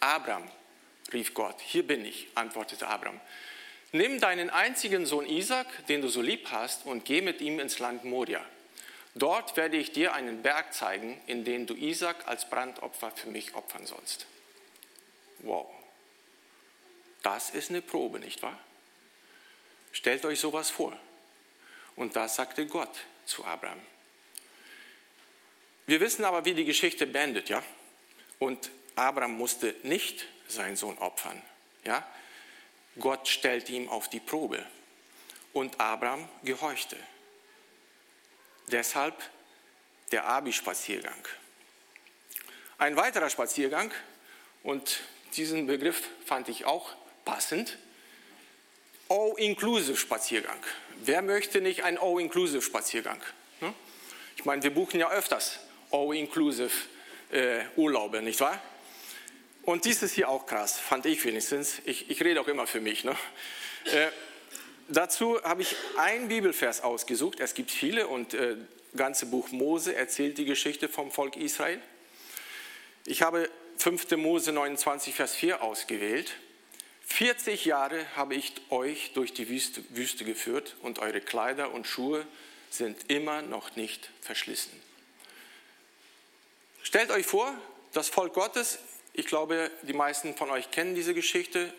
Abraham, 0.00 0.50
rief 1.12 1.34
Gott, 1.34 1.56
hier 1.60 1.86
bin 1.86 2.04
ich, 2.04 2.28
antwortete 2.34 2.86
Abraham. 2.86 3.20
Nimm 3.92 4.20
deinen 4.20 4.50
einzigen 4.50 5.06
Sohn 5.06 5.26
Isaac, 5.26 5.86
den 5.86 6.02
du 6.02 6.08
so 6.08 6.20
lieb 6.20 6.48
hast, 6.50 6.84
und 6.84 7.04
geh 7.04 7.22
mit 7.22 7.40
ihm 7.40 7.58
ins 7.58 7.78
Land 7.78 8.04
Moria. 8.04 8.44
Dort 9.14 9.56
werde 9.56 9.76
ich 9.76 9.92
dir 9.92 10.12
einen 10.12 10.42
Berg 10.42 10.74
zeigen, 10.74 11.20
in 11.26 11.44
den 11.44 11.66
du 11.66 11.74
Isaac 11.74 12.28
als 12.28 12.48
Brandopfer 12.48 13.10
für 13.10 13.30
mich 13.30 13.54
opfern 13.54 13.86
sollst. 13.86 14.26
Wow. 15.38 15.66
Das 17.22 17.50
ist 17.50 17.70
eine 17.70 17.82
Probe, 17.82 18.20
nicht 18.20 18.42
wahr? 18.42 18.58
Stellt 19.92 20.24
euch 20.24 20.38
sowas 20.38 20.70
vor. 20.70 20.96
Und 21.96 22.14
das 22.14 22.36
sagte 22.36 22.66
Gott 22.66 22.94
zu 23.24 23.44
Abraham. 23.44 23.80
Wir 25.86 26.00
wissen 26.00 26.24
aber, 26.24 26.44
wie 26.44 26.54
die 26.54 26.66
Geschichte 26.66 27.06
beendet, 27.06 27.48
ja? 27.48 27.62
Und 28.38 28.70
Abraham 28.94 29.36
musste 29.36 29.74
nicht 29.82 30.26
seinen 30.46 30.76
Sohn 30.76 30.98
opfern, 30.98 31.42
ja? 31.84 32.06
Gott 33.00 33.28
stellte 33.28 33.72
ihm 33.72 33.88
auf 33.88 34.08
die 34.08 34.20
Probe 34.20 34.64
und 35.52 35.80
Abraham 35.80 36.28
gehorchte. 36.42 36.96
Deshalb 38.68 39.14
der 40.12 40.26
Abi-Spaziergang. 40.26 41.26
Ein 42.78 42.96
weiterer 42.96 43.30
Spaziergang, 43.30 43.92
und 44.62 45.00
diesen 45.36 45.66
Begriff 45.66 46.08
fand 46.24 46.48
ich 46.48 46.64
auch 46.64 46.94
passend, 47.24 47.76
All-Inclusive-Spaziergang. 49.08 50.58
Wer 51.00 51.22
möchte 51.22 51.60
nicht 51.60 51.82
einen 51.84 51.98
All-Inclusive-Spaziergang? 51.98 53.20
Hm? 53.60 53.72
Ich 54.36 54.44
meine, 54.44 54.62
wir 54.62 54.74
buchen 54.74 55.00
ja 55.00 55.10
öfters 55.10 55.58
All-Inclusive-Urlaube, 55.90 58.18
äh, 58.18 58.22
nicht 58.22 58.40
wahr? 58.40 58.62
Und 59.68 59.84
dies 59.84 60.02
ist 60.02 60.14
hier 60.14 60.30
auch 60.30 60.46
krass, 60.46 60.78
fand 60.78 61.04
ich 61.04 61.22
wenigstens. 61.26 61.82
Ich, 61.84 62.08
ich 62.08 62.24
rede 62.24 62.40
auch 62.40 62.48
immer 62.48 62.66
für 62.66 62.80
mich. 62.80 63.04
Ne? 63.04 63.14
Äh, 63.84 64.08
dazu 64.88 65.42
habe 65.42 65.60
ich 65.60 65.76
einen 65.98 66.28
Bibelvers 66.28 66.80
ausgesucht. 66.80 67.38
Es 67.38 67.52
gibt 67.52 67.70
viele 67.70 68.06
und 68.06 68.32
äh, 68.32 68.56
ganze 68.96 69.26
Buch 69.26 69.50
Mose 69.50 69.94
erzählt 69.94 70.38
die 70.38 70.46
Geschichte 70.46 70.88
vom 70.88 71.10
Volk 71.10 71.36
Israel. 71.36 71.82
Ich 73.04 73.20
habe 73.20 73.50
5. 73.76 74.12
Mose 74.12 74.52
29, 74.52 75.14
Vers 75.14 75.34
4 75.34 75.62
ausgewählt. 75.62 76.32
40 77.04 77.66
Jahre 77.66 78.06
habe 78.16 78.36
ich 78.36 78.54
euch 78.70 79.12
durch 79.12 79.34
die 79.34 79.50
Wüste, 79.50 79.84
Wüste 79.90 80.24
geführt 80.24 80.76
und 80.80 80.98
eure 80.98 81.20
Kleider 81.20 81.74
und 81.74 81.86
Schuhe 81.86 82.26
sind 82.70 83.10
immer 83.10 83.42
noch 83.42 83.76
nicht 83.76 84.08
verschlissen. 84.22 84.72
Stellt 86.82 87.10
euch 87.10 87.26
vor, 87.26 87.52
das 87.92 88.08
Volk 88.08 88.32
Gottes 88.32 88.78
ich 89.18 89.26
glaube, 89.26 89.72
die 89.82 89.94
meisten 89.94 90.36
von 90.36 90.48
euch 90.48 90.70
kennen 90.70 90.94
diese 90.94 91.12
Geschichte. 91.12 91.74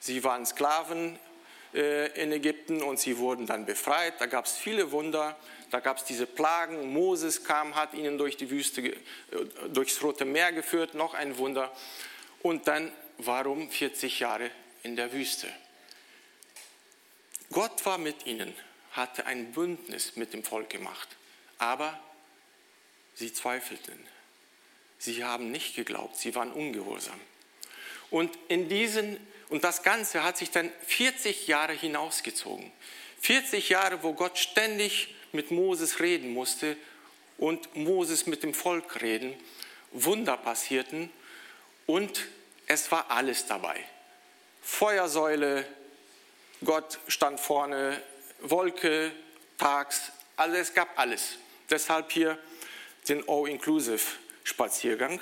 Sie 0.00 0.24
waren 0.24 0.46
Sklaven 0.46 1.18
äh, 1.74 2.22
in 2.22 2.32
Ägypten 2.32 2.82
und 2.82 2.98
sie 2.98 3.18
wurden 3.18 3.46
dann 3.46 3.66
befreit. 3.66 4.14
Da 4.20 4.24
gab 4.24 4.46
es 4.46 4.56
viele 4.56 4.90
Wunder. 4.90 5.36
Da 5.70 5.80
gab 5.80 5.98
es 5.98 6.04
diese 6.04 6.24
Plagen. 6.24 6.90
Moses 6.90 7.44
kam, 7.44 7.74
hat 7.74 7.92
ihnen 7.92 8.16
durch 8.16 8.38
die 8.38 8.48
Wüste, 8.48 8.80
äh, 8.80 8.96
durchs 9.68 10.02
Rote 10.02 10.24
Meer 10.24 10.50
geführt. 10.52 10.94
Noch 10.94 11.12
ein 11.12 11.36
Wunder. 11.36 11.70
Und 12.40 12.66
dann, 12.68 12.90
warum 13.18 13.68
40 13.68 14.20
Jahre 14.20 14.50
in 14.82 14.96
der 14.96 15.12
Wüste? 15.12 15.46
Gott 17.52 17.84
war 17.84 17.98
mit 17.98 18.24
ihnen, 18.24 18.54
hatte 18.92 19.26
ein 19.26 19.52
Bündnis 19.52 20.16
mit 20.16 20.32
dem 20.32 20.42
Volk 20.42 20.70
gemacht. 20.70 21.08
Aber 21.58 22.00
sie 23.14 23.30
zweifelten. 23.30 24.08
Sie 24.98 25.24
haben 25.24 25.50
nicht 25.50 25.76
geglaubt, 25.76 26.16
sie 26.16 26.34
waren 26.34 26.52
ungehorsam. 26.52 27.18
Und, 28.10 28.36
in 28.48 28.68
diesen, 28.68 29.18
und 29.48 29.64
das 29.64 29.82
Ganze 29.82 30.22
hat 30.24 30.36
sich 30.36 30.50
dann 30.50 30.70
40 30.86 31.46
Jahre 31.46 31.72
hinausgezogen. 31.72 32.70
40 33.20 33.68
Jahre, 33.68 34.02
wo 34.02 34.14
Gott 34.14 34.38
ständig 34.38 35.14
mit 35.32 35.50
Moses 35.50 36.00
reden 36.00 36.32
musste 36.32 36.76
und 37.36 37.74
Moses 37.76 38.26
mit 38.26 38.42
dem 38.42 38.54
Volk 38.54 39.02
reden. 39.02 39.34
Wunder 39.92 40.36
passierten 40.36 41.10
und 41.86 42.26
es 42.66 42.90
war 42.90 43.10
alles 43.10 43.46
dabei. 43.46 43.82
Feuersäule, 44.62 45.64
Gott 46.64 46.98
stand 47.08 47.40
vorne, 47.40 48.02
Wolke, 48.40 49.12
tags, 49.56 50.12
also 50.36 50.56
es 50.56 50.74
gab 50.74 50.98
alles. 50.98 51.38
Deshalb 51.70 52.12
hier 52.12 52.38
den 53.08 53.28
All-Inclusive 53.28 54.02
Spaziergang. 54.48 55.20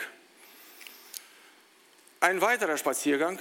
Ein 2.21 2.41
weiterer 2.41 2.79
Spaziergang, 2.79 3.41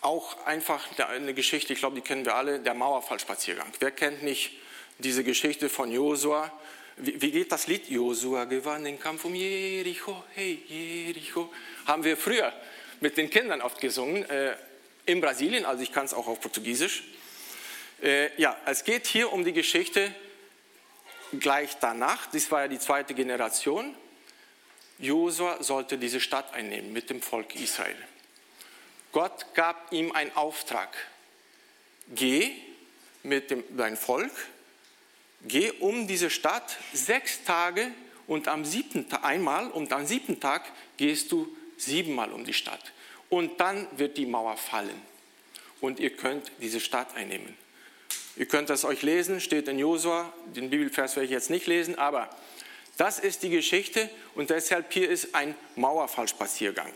auch 0.00 0.44
einfach 0.46 0.86
eine 0.98 1.32
Geschichte, 1.32 1.72
ich 1.72 1.78
glaube, 1.78 1.94
die 1.94 2.02
kennen 2.02 2.24
wir 2.24 2.34
alle, 2.34 2.58
der 2.58 2.74
Mauerfallspaziergang. 2.74 3.72
Wer 3.78 3.92
kennt 3.92 4.24
nicht 4.24 4.58
diese 4.98 5.22
Geschichte 5.22 5.68
von 5.68 5.92
Josua? 5.92 6.52
Wie, 6.96 7.30
geht 7.30 7.52
das 7.52 7.68
Lied? 7.68 7.88
Josua 7.88 8.44
gewann 8.44 8.84
den 8.84 8.98
Kampf 8.98 9.24
um 9.24 9.34
Jericho, 9.34 10.24
hey 10.34 10.60
Jericho. 10.66 11.52
Haben 11.86 12.02
wir 12.02 12.16
früher 12.16 12.52
mit 13.00 13.16
den 13.16 13.30
Kindern 13.30 13.60
oft 13.62 13.80
gesungen, 13.80 14.28
äh, 14.28 14.56
in 15.06 15.20
Brasilien, 15.20 15.64
also 15.64 15.82
ich 15.82 15.92
kann 15.92 16.04
es 16.04 16.14
auch 16.14 16.26
auf 16.26 16.40
Portugiesisch. 16.40 17.04
Äh, 18.02 18.30
ja, 18.40 18.56
es 18.66 18.82
geht 18.82 19.06
hier 19.06 19.32
um 19.32 19.44
die 19.44 19.52
Geschichte 19.52 20.12
gleich 21.38 21.78
danach, 21.80 22.26
das 22.26 22.50
war 22.50 22.62
ja 22.62 22.68
die 22.68 22.78
zweite 22.80 23.14
Generation, 23.14 23.96
Josua 25.02 25.62
sollte 25.62 25.98
diese 25.98 26.20
Stadt 26.20 26.54
einnehmen 26.54 26.92
mit 26.92 27.10
dem 27.10 27.20
Volk 27.20 27.56
Israel. 27.56 27.96
Gott 29.10 29.46
gab 29.54 29.92
ihm 29.92 30.12
einen 30.12 30.34
Auftrag. 30.36 30.96
Geh 32.14 32.52
mit 33.24 33.50
dem, 33.50 33.64
dein 33.76 33.96
Volk, 33.96 34.32
geh 35.42 35.72
um 35.72 36.06
diese 36.06 36.30
Stadt 36.30 36.78
sechs 36.92 37.42
Tage 37.44 37.90
und 38.26 38.46
am 38.46 38.64
siebten 38.64 39.08
Tag 39.08 39.24
einmal 39.24 39.70
und 39.70 39.92
am 39.92 40.06
siebten 40.06 40.38
Tag 40.38 40.70
gehst 40.96 41.32
du 41.32 41.54
siebenmal 41.76 42.32
um 42.32 42.44
die 42.44 42.54
Stadt. 42.54 42.92
Und 43.28 43.60
dann 43.60 43.86
wird 43.98 44.16
die 44.16 44.26
Mauer 44.26 44.56
fallen 44.56 45.00
und 45.80 45.98
ihr 45.98 46.10
könnt 46.10 46.52
diese 46.60 46.80
Stadt 46.80 47.14
einnehmen. 47.16 47.56
Ihr 48.36 48.46
könnt 48.46 48.70
das 48.70 48.84
euch 48.84 49.02
lesen, 49.02 49.40
steht 49.40 49.68
in 49.68 49.78
Josua, 49.78 50.32
den 50.54 50.70
Bibelvers 50.70 51.16
werde 51.16 51.26
ich 51.26 51.32
jetzt 51.32 51.50
nicht 51.50 51.66
lesen, 51.66 51.98
aber 51.98 52.30
das 53.02 53.18
ist 53.18 53.42
die 53.42 53.50
Geschichte 53.50 54.08
und 54.36 54.50
deshalb 54.50 54.92
hier 54.92 55.10
ist 55.10 55.34
ein 55.34 55.56
Mauerfallspaziergang. 55.74 56.92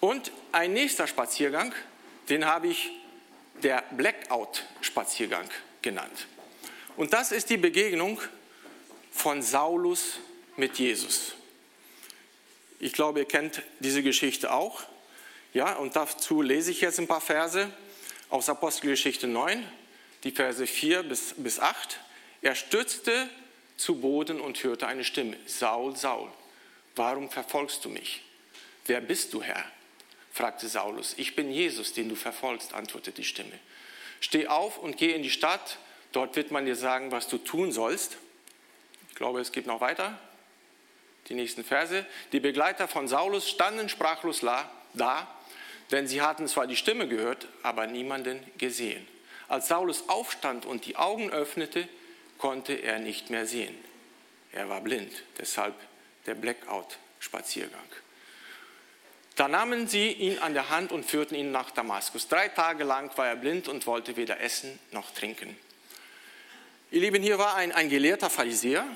Und 0.00 0.30
ein 0.52 0.74
nächster 0.74 1.06
Spaziergang, 1.06 1.74
den 2.28 2.44
habe 2.44 2.66
ich 2.66 2.90
der 3.62 3.82
Blackout-Spaziergang 3.92 5.48
genannt. 5.80 6.26
Und 6.98 7.14
das 7.14 7.32
ist 7.32 7.48
die 7.48 7.56
Begegnung 7.56 8.20
von 9.10 9.40
Saulus 9.40 10.18
mit 10.58 10.78
Jesus. 10.78 11.32
Ich 12.78 12.92
glaube, 12.92 13.20
ihr 13.20 13.26
kennt 13.26 13.62
diese 13.78 14.02
Geschichte 14.02 14.52
auch. 14.52 14.82
Ja, 15.54 15.76
und 15.76 15.96
dazu 15.96 16.42
lese 16.42 16.72
ich 16.72 16.82
jetzt 16.82 16.98
ein 16.98 17.08
paar 17.08 17.22
Verse 17.22 17.70
aus 18.28 18.50
Apostelgeschichte 18.50 19.26
9, 19.26 19.66
die 20.24 20.30
Verse 20.30 20.66
4 20.66 21.02
bis, 21.04 21.34
bis 21.36 21.58
8. 21.58 22.00
Er 22.42 22.54
stürzte 22.54 23.28
zu 23.76 24.00
Boden 24.00 24.40
und 24.40 24.62
hörte 24.62 24.86
eine 24.86 25.04
Stimme. 25.04 25.36
Saul, 25.46 25.96
Saul, 25.96 26.30
warum 26.94 27.30
verfolgst 27.30 27.84
du 27.84 27.88
mich? 27.88 28.22
Wer 28.86 29.00
bist 29.00 29.32
du, 29.32 29.42
Herr? 29.42 29.64
fragte 30.32 30.68
Saulus. 30.68 31.14
Ich 31.16 31.34
bin 31.34 31.50
Jesus, 31.50 31.94
den 31.94 32.08
du 32.08 32.14
verfolgst, 32.14 32.74
antwortete 32.74 33.16
die 33.16 33.24
Stimme. 33.24 33.58
Steh 34.20 34.48
auf 34.48 34.78
und 34.78 34.98
geh 34.98 35.12
in 35.12 35.22
die 35.22 35.30
Stadt, 35.30 35.78
dort 36.12 36.36
wird 36.36 36.50
man 36.50 36.66
dir 36.66 36.76
sagen, 36.76 37.10
was 37.10 37.28
du 37.28 37.38
tun 37.38 37.72
sollst. 37.72 38.18
Ich 39.08 39.14
glaube, 39.14 39.40
es 39.40 39.52
geht 39.52 39.66
noch 39.66 39.80
weiter. 39.80 40.18
Die 41.28 41.34
nächsten 41.34 41.64
Verse. 41.64 42.04
Die 42.32 42.40
Begleiter 42.40 42.86
von 42.86 43.08
Saulus 43.08 43.48
standen 43.48 43.88
sprachlos 43.88 44.42
da, 44.92 45.36
denn 45.90 46.06
sie 46.06 46.22
hatten 46.22 46.46
zwar 46.48 46.66
die 46.66 46.76
Stimme 46.76 47.08
gehört, 47.08 47.48
aber 47.62 47.86
niemanden 47.86 48.44
gesehen. 48.58 49.06
Als 49.48 49.68
Saulus 49.68 50.08
aufstand 50.08 50.66
und 50.66 50.86
die 50.86 50.96
Augen 50.96 51.30
öffnete, 51.30 51.88
konnte 52.38 52.74
er 52.74 52.98
nicht 52.98 53.30
mehr 53.30 53.46
sehen. 53.46 53.76
Er 54.52 54.68
war 54.68 54.80
blind, 54.80 55.12
deshalb 55.38 55.74
der 56.26 56.34
Blackout-Spaziergang. 56.34 57.80
Da 59.36 59.48
nahmen 59.48 59.86
sie 59.86 60.12
ihn 60.12 60.38
an 60.38 60.54
der 60.54 60.70
Hand 60.70 60.92
und 60.92 61.04
führten 61.04 61.34
ihn 61.34 61.52
nach 61.52 61.70
Damaskus. 61.70 62.26
Drei 62.26 62.48
Tage 62.48 62.84
lang 62.84 63.16
war 63.18 63.26
er 63.26 63.36
blind 63.36 63.68
und 63.68 63.86
wollte 63.86 64.16
weder 64.16 64.40
essen 64.40 64.78
noch 64.92 65.10
trinken. 65.10 65.56
Ihr 66.90 67.02
Lieben, 67.02 67.22
hier 67.22 67.38
war 67.38 67.54
ein, 67.56 67.72
ein 67.72 67.90
gelehrter 67.90 68.30
Pharisäer 68.30 68.86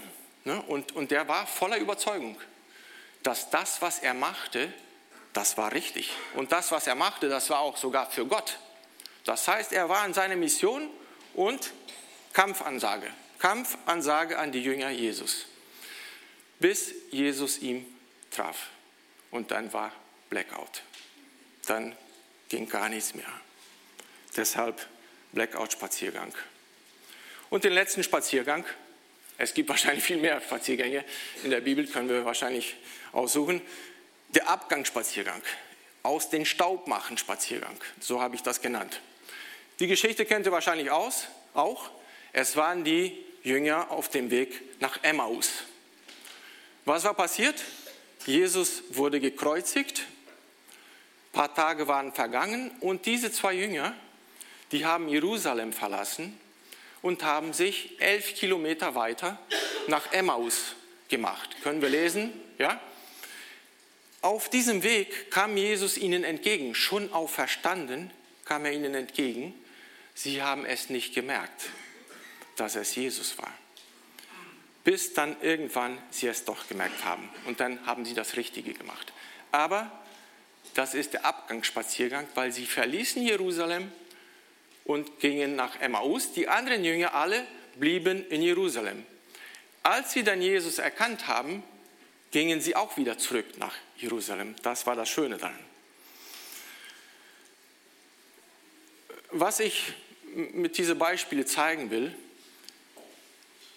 ne, 0.45 0.63
und, 0.63 0.93
und 0.93 1.11
der 1.11 1.29
war 1.29 1.47
voller 1.47 1.77
Überzeugung, 1.77 2.41
dass 3.23 3.51
das, 3.51 3.83
was 3.83 3.99
er 3.99 4.15
machte, 4.15 4.73
das 5.35 5.59
war 5.59 5.73
richtig. 5.73 6.11
Und 6.35 6.53
das, 6.53 6.71
was 6.71 6.87
er 6.87 6.95
machte, 6.95 7.29
das 7.29 7.51
war 7.51 7.61
auch 7.61 7.77
sogar 7.77 8.11
für 8.11 8.25
Gott. 8.27 8.59
Das 9.31 9.47
heißt, 9.47 9.73
er 9.73 9.89
war 9.89 10.05
in 10.05 10.13
seiner 10.13 10.35
Mission 10.35 10.91
und 11.35 11.73
Kampfansage. 12.33 13.07
Kampfansage 13.39 14.37
an 14.37 14.51
die 14.51 14.61
Jünger 14.61 14.91
Jesus. 14.91 15.47
Bis 16.59 16.93
Jesus 17.13 17.59
ihn 17.59 17.87
traf. 18.33 18.71
Und 19.31 19.53
dann 19.53 19.73
war 19.73 19.93
Blackout. 20.31 20.83
Dann 21.67 21.95
ging 22.49 22.69
gar 22.69 22.89
nichts 22.89 23.15
mehr. 23.15 23.31
Deshalb 24.37 24.85
Blackout-Spaziergang. 25.31 26.35
Und 27.51 27.63
den 27.63 27.73
letzten 27.73 28.03
Spaziergang, 28.03 28.65
es 29.39 29.55
gibt 29.55 29.69
wahrscheinlich 29.69 30.03
viel 30.03 30.17
mehr 30.17 30.41
Spaziergänge 30.41 31.05
in 31.45 31.51
der 31.51 31.61
Bibel, 31.61 31.87
können 31.87 32.09
wir 32.09 32.25
wahrscheinlich 32.25 32.75
aussuchen, 33.13 33.63
der 34.31 34.49
Abgangsspaziergang, 34.49 35.41
aus 36.03 36.31
den 36.31 36.47
Staub 36.47 36.87
machen 36.87 37.19
Spaziergang, 37.19 37.77
so 38.01 38.21
habe 38.21 38.35
ich 38.35 38.43
das 38.43 38.61
genannt. 38.61 39.01
Die 39.79 39.87
Geschichte 39.87 40.25
kennt 40.25 40.47
ihr 40.47 40.53
wahrscheinlich 40.53 40.91
aus, 40.91 41.27
auch. 41.55 41.91
Es 42.33 42.57
waren 42.57 42.85
die 42.85 43.25
Jünger 43.43 43.91
auf 43.91 44.09
dem 44.09 44.31
Weg 44.31 44.81
nach 44.81 45.03
Emmaus. 45.03 45.51
Was 46.85 47.05
war 47.05 47.15
passiert? 47.15 47.63
Jesus 48.27 48.83
wurde 48.91 49.21
gekreuzigt 49.21 50.05
ein 51.31 51.33
paar 51.33 51.55
Tage 51.55 51.87
waren 51.87 52.13
vergangen 52.13 52.73
und 52.81 53.07
diese 53.07 53.31
zwei 53.31 53.53
Jünger, 53.53 53.95
die 54.73 54.85
haben 54.85 55.09
Jerusalem 55.09 55.73
verlassen 55.73 56.39
und 57.03 57.23
haben 57.23 57.53
sich 57.53 58.01
elf 58.01 58.35
Kilometer 58.35 58.97
weiter 58.97 59.39
nach 59.87 60.13
Emmaus 60.13 60.75
gemacht. 61.09 61.57
Können 61.63 61.83
wir 61.83 61.89
lesen? 61.89 62.33
Ja? 62.59 62.81
Auf 64.23 64.51
diesem 64.51 64.83
Weg 64.83 65.31
kam 65.31 65.57
Jesus 65.57 65.97
ihnen 65.97 66.25
entgegen. 66.25 66.75
Schon 66.75 67.13
auferstanden 67.13 68.11
kam 68.45 68.65
er 68.67 68.73
ihnen 68.73 68.95
entgegen. 68.95 69.55
Sie 70.15 70.43
haben 70.43 70.67
es 70.67 70.91
nicht 70.91 71.15
gemerkt, 71.15 71.71
dass 72.57 72.75
es 72.75 72.95
Jesus 72.95 73.39
war. 73.39 73.53
Bis 74.85 75.15
dann 75.15 75.37
irgendwann 75.41 75.99
sie 76.11 76.27
es 76.27 76.45
doch 76.45 76.69
gemerkt 76.69 77.05
haben. 77.05 77.29
Und 77.47 77.61
dann 77.61 77.87
haben 77.87 78.05
sie 78.05 78.15
das 78.15 78.37
Richtige 78.37 78.75
gemacht. 78.75 79.13
Aber 79.53 79.91
das 80.75 80.95
ist 80.95 81.15
der 81.15 81.25
Abgangsspaziergang, 81.25 82.27
weil 82.35 82.53
sie 82.53 82.67
verließen 82.67 83.23
Jerusalem 83.23 83.91
und 84.85 85.21
gingen 85.21 85.57
nach 85.57 85.81
Emmaus. 85.81 86.33
Die 86.33 86.49
anderen 86.49 86.85
Jünger 86.85 87.15
alle 87.15 87.47
blieben 87.77 88.27
in 88.29 88.43
Jerusalem. 88.43 89.05
Als 89.83 90.13
sie 90.13 90.23
dann 90.23 90.43
Jesus 90.43 90.79
erkannt 90.79 91.27
haben, 91.27 91.63
gingen 92.31 92.61
sie 92.61 92.77
auch 92.77 92.97
wieder 92.97 93.19
zurück 93.19 93.59
nach 93.59 93.75
Jerusalem. 93.97 94.55
Das 94.63 94.87
war 94.87 94.97
das 94.97 95.09
Schöne 95.09 95.37
daran. 95.37 95.59
Was 99.33 99.61
ich 99.61 99.93
mit 100.35 100.79
diesen 100.79 100.99
Beispielen 100.99 101.47
zeigen 101.47 101.91
will, 101.91 102.15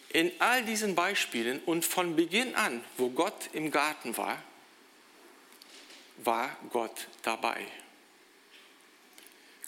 in 0.09 0.31
all 0.39 0.63
diesen 0.63 0.93
Beispielen 0.93 1.59
und 1.65 1.85
von 1.85 2.15
Beginn 2.15 2.55
an, 2.55 2.83
wo 2.97 3.09
Gott 3.09 3.49
im 3.53 3.71
Garten 3.71 4.15
war, 4.15 4.41
war 6.17 6.55
Gott 6.69 7.07
dabei. 7.23 7.65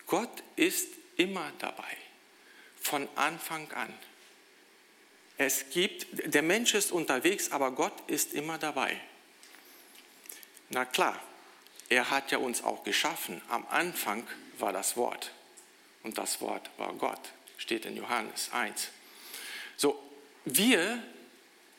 Gott 0.06 0.44
ist 0.56 0.88
immer 1.18 1.52
dabei, 1.58 1.98
von 2.80 3.08
Anfang 3.16 3.72
an. 3.72 3.92
Es 5.38 5.66
gibt, 5.70 6.08
der 6.34 6.42
Mensch 6.42 6.74
ist 6.74 6.92
unterwegs, 6.92 7.52
aber 7.52 7.72
Gott 7.72 7.94
ist 8.08 8.34
immer 8.34 8.58
dabei. 8.58 9.00
Na 10.70 10.86
klar, 10.86 11.20
er 11.90 12.10
hat 12.10 12.32
ja 12.32 12.38
uns 12.38 12.64
auch 12.64 12.84
geschaffen. 12.84 13.42
Am 13.50 13.66
Anfang 13.70 14.26
war 14.58 14.72
das 14.74 14.96
Wort 14.98 15.32
und 16.04 16.18
das 16.18 16.42
Wort 16.42 16.70
war 16.78 16.94
Gott, 16.94 17.20
steht 17.58 17.86
in 17.86 17.98
Johannes 17.98 18.50
1. 18.52 18.90
So, 19.78 20.02
wir 20.46 21.04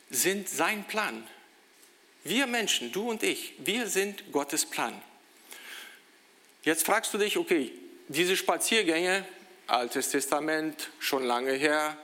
sind 0.09 0.47
sein 0.47 0.85
Plan. 0.85 1.27
Wir 2.23 2.45
Menschen, 2.45 2.91
du 2.91 3.09
und 3.09 3.23
ich, 3.23 3.53
wir 3.59 3.87
sind 3.87 4.31
Gottes 4.31 4.65
Plan. 4.65 5.01
Jetzt 6.63 6.85
fragst 6.85 7.13
du 7.13 7.17
dich, 7.17 7.37
okay, 7.37 7.71
diese 8.07 8.35
Spaziergänge, 8.35 9.25
Altes 9.67 10.09
Testament, 10.09 10.89
schon 10.99 11.23
lange 11.23 11.53
her, 11.53 11.97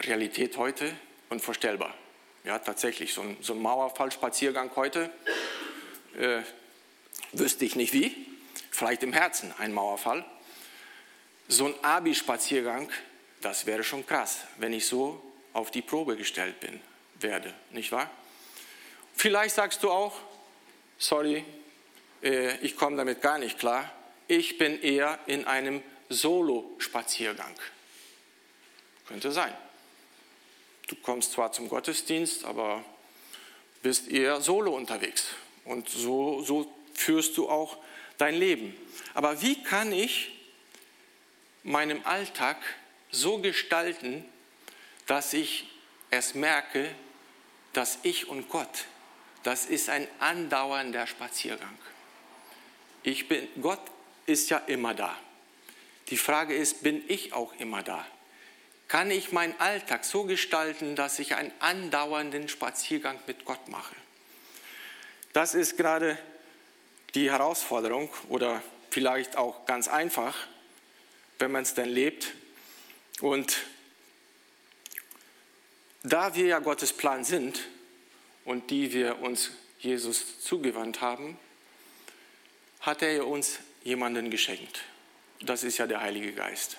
Realität 0.00 0.56
heute, 0.56 0.94
unvorstellbar. 1.30 1.94
Ja, 2.44 2.58
tatsächlich, 2.58 3.12
so 3.12 3.22
ein, 3.22 3.36
so 3.40 3.52
ein 3.52 3.60
Mauerfallspaziergang 3.60 4.70
heute, 4.76 5.10
äh, 6.16 6.42
wüsste 7.32 7.64
ich 7.64 7.76
nicht 7.76 7.92
wie, 7.92 8.14
vielleicht 8.70 9.02
im 9.02 9.12
Herzen 9.12 9.52
ein 9.58 9.72
Mauerfall. 9.72 10.24
So 11.48 11.66
ein 11.66 11.74
Abi-Spaziergang, 11.82 12.90
das 13.40 13.66
wäre 13.66 13.82
schon 13.82 14.06
krass, 14.06 14.44
wenn 14.58 14.72
ich 14.72 14.86
so 14.86 15.22
auf 15.52 15.70
die 15.70 15.82
Probe 15.82 16.16
gestellt 16.16 16.60
bin, 16.60 16.80
werde, 17.20 17.52
nicht 17.70 17.90
wahr? 17.92 18.10
Vielleicht 19.14 19.56
sagst 19.56 19.82
du 19.82 19.90
auch, 19.90 20.14
sorry, 20.98 21.44
äh, 22.22 22.56
ich 22.58 22.76
komme 22.76 22.96
damit 22.96 23.20
gar 23.20 23.38
nicht 23.38 23.58
klar. 23.58 23.92
Ich 24.28 24.58
bin 24.58 24.80
eher 24.80 25.18
in 25.26 25.46
einem 25.46 25.82
Solo-Spaziergang. 26.08 27.54
Könnte 29.08 29.32
sein. 29.32 29.54
Du 30.86 30.96
kommst 30.96 31.32
zwar 31.32 31.50
zum 31.52 31.68
Gottesdienst, 31.68 32.44
aber 32.44 32.84
bist 33.82 34.08
eher 34.08 34.40
solo 34.40 34.76
unterwegs. 34.76 35.28
Und 35.64 35.88
so, 35.88 36.42
so 36.42 36.72
führst 36.94 37.36
du 37.36 37.48
auch 37.48 37.78
dein 38.18 38.34
Leben. 38.34 38.76
Aber 39.14 39.40
wie 39.42 39.62
kann 39.62 39.92
ich 39.92 40.32
meinen 41.62 42.04
Alltag 42.04 42.56
so 43.10 43.38
gestalten, 43.38 44.24
dass 45.06 45.32
ich 45.32 45.68
erst 46.10 46.34
merke, 46.34 46.94
dass 47.72 47.98
ich 48.02 48.28
und 48.28 48.48
Gott, 48.48 48.86
das 49.42 49.66
ist 49.66 49.88
ein 49.88 50.06
andauernder 50.18 51.06
Spaziergang. 51.06 51.76
Ich 53.02 53.28
bin, 53.28 53.48
Gott 53.60 53.80
ist 54.26 54.50
ja 54.50 54.58
immer 54.58 54.94
da. 54.94 55.16
Die 56.08 56.16
Frage 56.16 56.54
ist, 56.54 56.82
bin 56.82 57.02
ich 57.08 57.32
auch 57.32 57.54
immer 57.58 57.82
da? 57.82 58.06
Kann 58.88 59.10
ich 59.10 59.32
meinen 59.32 59.54
Alltag 59.60 60.04
so 60.04 60.24
gestalten, 60.24 60.96
dass 60.96 61.18
ich 61.18 61.34
einen 61.34 61.52
andauernden 61.60 62.48
Spaziergang 62.48 63.18
mit 63.26 63.44
Gott 63.44 63.68
mache? 63.68 63.94
Das 65.34 65.54
ist 65.54 65.76
gerade 65.76 66.18
die 67.14 67.30
Herausforderung 67.30 68.10
oder 68.30 68.62
vielleicht 68.90 69.36
auch 69.36 69.66
ganz 69.66 69.88
einfach, 69.88 70.34
wenn 71.38 71.52
man 71.52 71.62
es 71.62 71.74
denn 71.74 71.90
lebt. 71.90 72.32
Und 73.20 73.58
da 76.02 76.34
wir 76.34 76.46
ja 76.46 76.58
Gottes 76.58 76.94
Plan 76.94 77.24
sind 77.24 77.60
und 78.46 78.70
die 78.70 78.92
wir 78.94 79.20
uns 79.20 79.50
Jesus 79.80 80.40
zugewandt 80.40 81.02
haben, 81.02 81.38
hat 82.80 83.02
er 83.02 83.26
uns 83.26 83.58
jemanden 83.84 84.30
geschenkt. 84.30 84.80
Das 85.42 85.62
ist 85.62 85.76
ja 85.76 85.86
der 85.86 86.00
Heilige 86.00 86.32
Geist. 86.32 86.78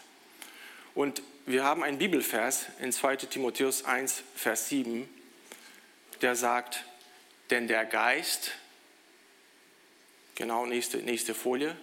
Und 0.95 1.21
wir 1.49 1.63
haben 1.63 1.83
einen 1.83 1.97
Bibelvers 1.97 2.67
in 2.79 2.91
2 2.91 3.15
Timotheus 3.15 3.83
1, 3.83 4.21
Vers 4.35 4.69
7, 4.69 5.09
der 6.21 6.35
sagt, 6.35 6.85
denn 7.49 7.67
der 7.67 7.85
Geist, 7.85 8.51
genau 10.35 10.67
nächste, 10.67 10.97
nächste 10.97 11.33
Folie, 11.33 11.75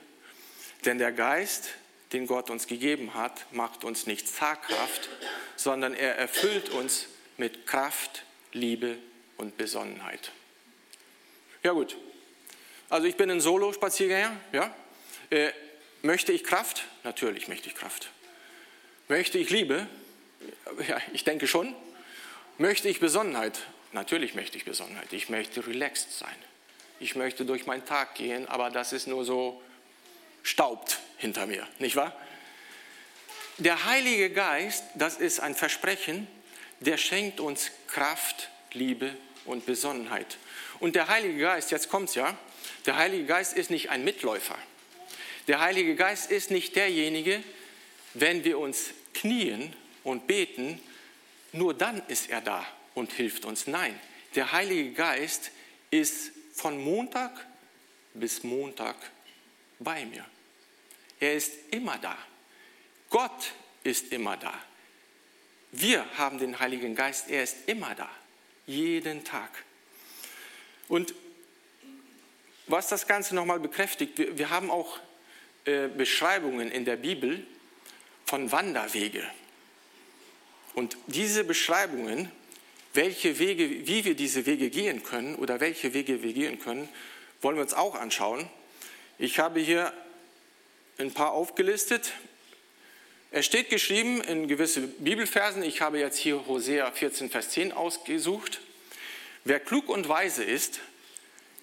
denn 0.85 0.99
der 0.99 1.11
Geist, 1.11 1.71
den 2.13 2.29
Gott 2.29 2.49
uns 2.49 2.69
gegeben 2.69 3.15
hat, 3.15 3.53
macht 3.53 3.83
uns 3.83 4.07
nicht 4.07 4.29
zaghaft, 4.29 5.09
sondern 5.57 5.95
er 5.95 6.17
erfüllt 6.17 6.69
uns 6.69 7.07
mit 7.37 7.67
Kraft, 7.67 8.23
Liebe 8.53 8.97
und 9.37 9.57
Besonnenheit. 9.57 10.31
Ja 11.65 11.73
gut, 11.73 11.97
also 12.89 13.09
ich 13.09 13.17
bin 13.17 13.29
ein 13.33 13.41
Solo-Spaziergänger, 13.41 14.37
ja. 14.53 14.73
Äh, 15.31 15.51
möchte 16.03 16.31
ich 16.31 16.45
Kraft? 16.45 16.85
Natürlich 17.03 17.49
möchte 17.49 17.69
ich 17.69 17.75
Kraft. 17.75 18.13
Möchte 19.09 19.39
ich 19.39 19.51
Liebe? 19.51 19.87
Ja, 20.89 21.01
ich 21.13 21.23
denke 21.23 21.47
schon. 21.47 21.75
Möchte 22.59 22.89
ich 22.89 22.99
Besonnenheit? 22.99 23.61
Natürlich 23.93 24.35
möchte 24.35 24.57
ich 24.57 24.65
Besonnenheit. 24.65 25.13
Ich 25.13 25.29
möchte 25.29 25.65
relaxed 25.65 26.19
sein. 26.19 26.35
Ich 26.99 27.15
möchte 27.15 27.45
durch 27.45 27.67
meinen 27.67 27.85
Tag 27.85 28.17
gehen, 28.17 28.49
aber 28.49 28.71
das 28.71 28.93
ist 28.93 29.07
nur 29.07 29.25
so 29.25 29.63
staubt 30.43 30.99
hinter 31.19 31.47
mir, 31.47 31.67
nicht 31.79 31.95
wahr? 31.97 32.19
Der 33.59 33.85
Heilige 33.85 34.31
Geist, 34.31 34.85
das 34.95 35.17
ist 35.17 35.41
ein 35.41 35.55
Versprechen, 35.55 36.27
der 36.81 36.97
schenkt 36.97 37.41
uns 37.41 37.71
Kraft, 37.87 38.51
Liebe 38.73 39.17
und 39.45 39.67
Besonnenheit. 39.67 40.39
Und 40.81 40.97
der 40.97 41.09
Heilige 41.09 41.39
Geist, 41.39 41.71
jetzt 41.71 41.89
kommt's 41.91 42.15
ja, 42.15 42.37
der 42.87 42.97
Heilige 42.97 43.25
Geist 43.25 43.57
ist 43.57 43.71
nicht 43.71 43.91
ein 43.91 44.05
Mitläufer. 44.05 44.59
Der 45.49 45.61
Heilige 45.61 45.95
Geist 45.95 46.31
ist 46.31 46.51
nicht 46.51 46.77
derjenige, 46.77 47.43
wenn 48.21 48.45
wir 48.45 48.59
uns 48.59 48.91
knien 49.15 49.75
und 50.05 50.27
beten, 50.27 50.81
nur 51.53 51.75
dann 51.75 52.03
ist 52.09 52.31
er 52.31 52.41
da 52.41 52.67
und 52.95 53.13
hilft 53.13 53.45
uns. 53.45 53.67
Nein, 53.67 53.99
der 54.35 54.53
Heilige 54.53 54.93
Geist 54.93 55.51
ist 55.91 56.33
von 56.55 56.83
Montag 56.83 57.47
bis 58.15 58.43
Montag 58.43 58.97
bei 59.79 60.05
mir. 60.07 60.25
Er 61.21 61.35
ist 61.35 61.53
immer 61.71 61.99
da. 61.99 62.17
Gott 63.11 63.53
ist 63.85 64.13
immer 64.13 64.37
da. 64.37 64.55
Wir 65.73 66.05
haben 66.17 66.39
den 66.39 66.59
Heiligen 66.59 66.95
Geist, 66.95 67.29
er 67.29 67.43
ist 67.43 67.57
immer 67.67 67.95
da, 67.95 68.09
jeden 68.67 69.25
Tag. 69.25 69.51
Und 70.89 71.15
was 72.67 72.89
das 72.89 73.07
Ganze 73.07 73.35
nochmal 73.35 73.61
bekräftigt, 73.61 74.19
wir, 74.19 74.39
wir, 74.39 74.51
haben 74.51 74.71
auch 74.71 74.99
äh, 75.65 75.89
Beschreibungen 75.89 76.71
in 76.71 76.85
der 76.85 76.97
Bibel 76.97 77.47
von 78.27 78.53
Wanderwege. 78.53 79.23
Und 80.75 80.99
diese 81.07 81.45
Beschreibungen, 81.45 82.31
welche 82.93 83.39
Wege, 83.39 83.87
wie 83.87 84.05
wir 84.05 84.15
diese 84.15 84.47
Wege 84.47 84.69
gehen 84.69 85.03
können 85.03 85.37
oder 85.37 85.61
welche 85.61 85.95
Wege 85.95 86.23
wir 86.23 86.33
gehen 86.33 86.59
können, 86.59 86.89
wollen 87.41 87.57
wir 87.57 87.63
uns 87.63 87.75
auch 87.75 87.95
anschauen. 87.95 88.49
Ich 89.19 89.39
habe 89.39 89.61
hier 89.61 89.93
ein 90.99 91.13
paar 91.13 91.33
aufgelistet. 91.33 92.13
Es 93.31 93.47
steht 93.47 93.71
geschrieben 93.71 94.21
in 94.23 94.49
gewisse 94.49 94.81
Bibelversen, 94.83 95.63
ich 95.63 95.81
habe 95.81 95.99
jetzt 95.99 96.19
hier 96.19 96.47
Hosea 96.47 96.91
14, 96.91 97.31
Vers 97.31 97.51
10 97.51 97.73
ausgesucht. 97.73 98.61
Wer 99.45 99.61
klug 99.61 99.89
und 99.89 100.09
weise 100.09 100.43
ist, 100.43 100.81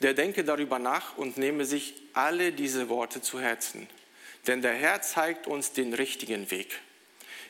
der 0.02 0.14
denke 0.14 0.44
darüber 0.44 0.80
nach 0.80 1.18
und 1.18 1.38
nehme 1.38 1.66
sich 1.66 1.96
alle 2.14 2.52
diese 2.52 2.90
Worte 2.90 3.22
zu 3.22 3.40
Herzen. 3.40 3.88
Denn 4.48 4.62
der 4.62 4.74
Herr 4.74 5.02
zeigt 5.02 5.48
uns 5.48 5.72
den 5.72 5.94
richtigen 5.94 6.52
Weg. 6.52 6.80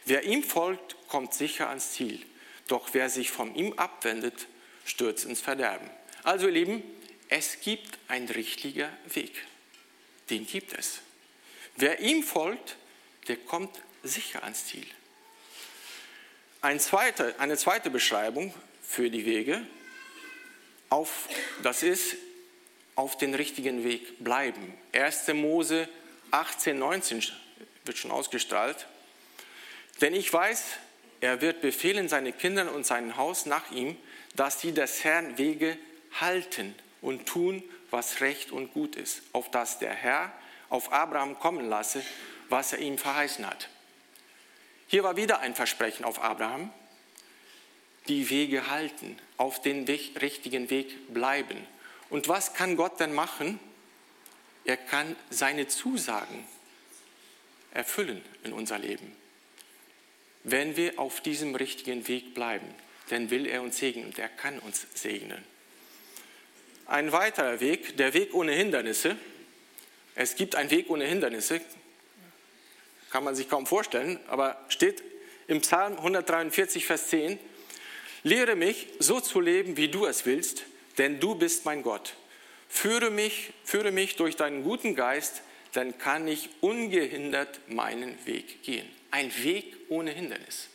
Wer 0.05 0.23
ihm 0.23 0.43
folgt, 0.43 0.95
kommt 1.07 1.33
sicher 1.33 1.69
ans 1.69 1.93
Ziel. 1.93 2.21
Doch 2.67 2.89
wer 2.93 3.09
sich 3.09 3.31
von 3.31 3.55
ihm 3.55 3.73
abwendet, 3.73 4.47
stürzt 4.85 5.25
ins 5.25 5.41
Verderben. 5.41 5.89
Also 6.23 6.47
ihr 6.47 6.53
Lieben, 6.53 6.83
es 7.29 7.59
gibt 7.61 7.97
einen 8.07 8.29
richtigen 8.29 8.89
Weg. 9.13 9.31
Den 10.29 10.45
gibt 10.45 10.77
es. 10.77 10.99
Wer 11.75 11.99
ihm 11.99 12.23
folgt, 12.23 12.77
der 13.27 13.37
kommt 13.37 13.81
sicher 14.03 14.43
ans 14.43 14.67
Ziel. 14.67 14.85
Ein 16.61 16.79
zweite, 16.79 17.39
eine 17.39 17.57
zweite 17.57 17.89
Beschreibung 17.89 18.53
für 18.81 19.09
die 19.09 19.25
Wege, 19.25 19.65
auf, 20.89 21.27
das 21.63 21.81
ist 21.83 22.15
auf 22.95 23.17
den 23.17 23.33
richtigen 23.33 23.83
Weg 23.83 24.23
bleiben. 24.23 24.77
1. 24.93 25.27
Mose 25.29 25.89
18, 26.33 26.77
19 26.77 27.23
wird 27.85 27.97
schon 27.97 28.11
ausgestrahlt. 28.11 28.87
Denn 30.01 30.15
ich 30.15 30.33
weiß, 30.33 30.63
er 31.21 31.41
wird 31.41 31.61
befehlen 31.61 32.09
seine 32.09 32.33
Kindern 32.33 32.67
und 32.69 32.85
sein 32.85 33.17
Haus 33.17 33.45
nach 33.45 33.71
ihm, 33.71 33.95
dass 34.35 34.59
sie 34.59 34.73
des 34.73 35.03
Herrn 35.03 35.37
Wege 35.37 35.77
halten 36.19 36.75
und 37.01 37.27
tun, 37.27 37.63
was 37.91 38.21
recht 38.21 38.51
und 38.51 38.73
gut 38.73 38.95
ist, 38.95 39.21
auf 39.31 39.51
dass 39.51 39.77
der 39.77 39.93
Herr 39.93 40.33
auf 40.69 40.91
Abraham 40.91 41.37
kommen 41.37 41.69
lasse, 41.69 42.03
was 42.49 42.73
er 42.73 42.79
ihm 42.79 42.97
verheißen 42.97 43.45
hat. 43.45 43.69
Hier 44.87 45.03
war 45.03 45.15
wieder 45.15 45.39
ein 45.39 45.53
Versprechen 45.53 46.03
auf 46.03 46.21
Abraham, 46.23 46.71
die 48.07 48.29
Wege 48.31 48.71
halten, 48.71 49.17
auf 49.37 49.61
den 49.61 49.85
richtigen 49.85 50.71
Weg 50.71 51.13
bleiben. 51.13 51.67
Und 52.09 52.27
was 52.27 52.55
kann 52.55 52.75
Gott 52.75 52.99
denn 52.99 53.13
machen? 53.13 53.59
Er 54.65 54.77
kann 54.77 55.15
seine 55.29 55.67
Zusagen 55.67 56.45
erfüllen 57.71 58.23
in 58.43 58.53
unser 58.53 58.79
Leben, 58.79 59.15
wenn 60.43 60.77
wir 60.77 60.99
auf 60.99 61.21
diesem 61.21 61.55
richtigen 61.55 62.07
Weg 62.07 62.33
bleiben. 62.33 62.67
Dann 63.09 63.29
will 63.29 63.45
er 63.45 63.61
uns 63.61 63.77
segnen 63.77 64.05
und 64.05 64.19
er 64.19 64.29
kann 64.29 64.59
uns 64.59 64.87
segnen. 64.93 65.43
Ein 66.85 67.11
weiterer 67.11 67.59
Weg, 67.59 67.97
der 67.97 68.13
Weg 68.13 68.33
ohne 68.33 68.53
Hindernisse. 68.53 69.17
Es 70.15 70.35
gibt 70.35 70.55
einen 70.55 70.69
Weg 70.69 70.89
ohne 70.89 71.05
Hindernisse, 71.05 71.59
kann 73.09 73.23
man 73.23 73.35
sich 73.35 73.49
kaum 73.49 73.65
vorstellen, 73.65 74.19
aber 74.27 74.63
steht 74.69 75.03
im 75.47 75.61
Psalm 75.61 75.97
143, 75.97 76.85
Vers 76.85 77.09
10, 77.09 77.39
Lehre 78.23 78.55
mich, 78.55 78.87
so 78.99 79.19
zu 79.19 79.41
leben, 79.41 79.75
wie 79.75 79.89
du 79.89 80.05
es 80.05 80.25
willst, 80.25 80.63
denn 80.97 81.19
du 81.19 81.35
bist 81.35 81.65
mein 81.65 81.83
Gott. 81.83 82.15
Führe 82.73 83.11
mich, 83.11 83.53
führe 83.63 83.91
mich 83.91 84.15
durch 84.15 84.35
deinen 84.35 84.63
guten 84.63 84.95
Geist, 84.95 85.43
dann 85.73 85.99
kann 85.99 86.27
ich 86.27 86.49
ungehindert 86.59 87.59
meinen 87.69 88.17
Weg 88.25 88.63
gehen. 88.63 88.89
Ein 89.11 89.31
Weg 89.43 89.75
ohne 89.89 90.09
Hindernis. 90.09 90.69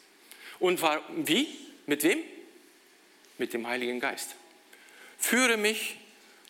Und 0.60 0.80
wie? 1.26 1.48
Mit 1.86 2.04
wem? 2.04 2.22
Mit 3.36 3.52
dem 3.52 3.66
Heiligen 3.66 3.98
Geist. 3.98 4.36
Führe 5.18 5.56
mich 5.56 5.96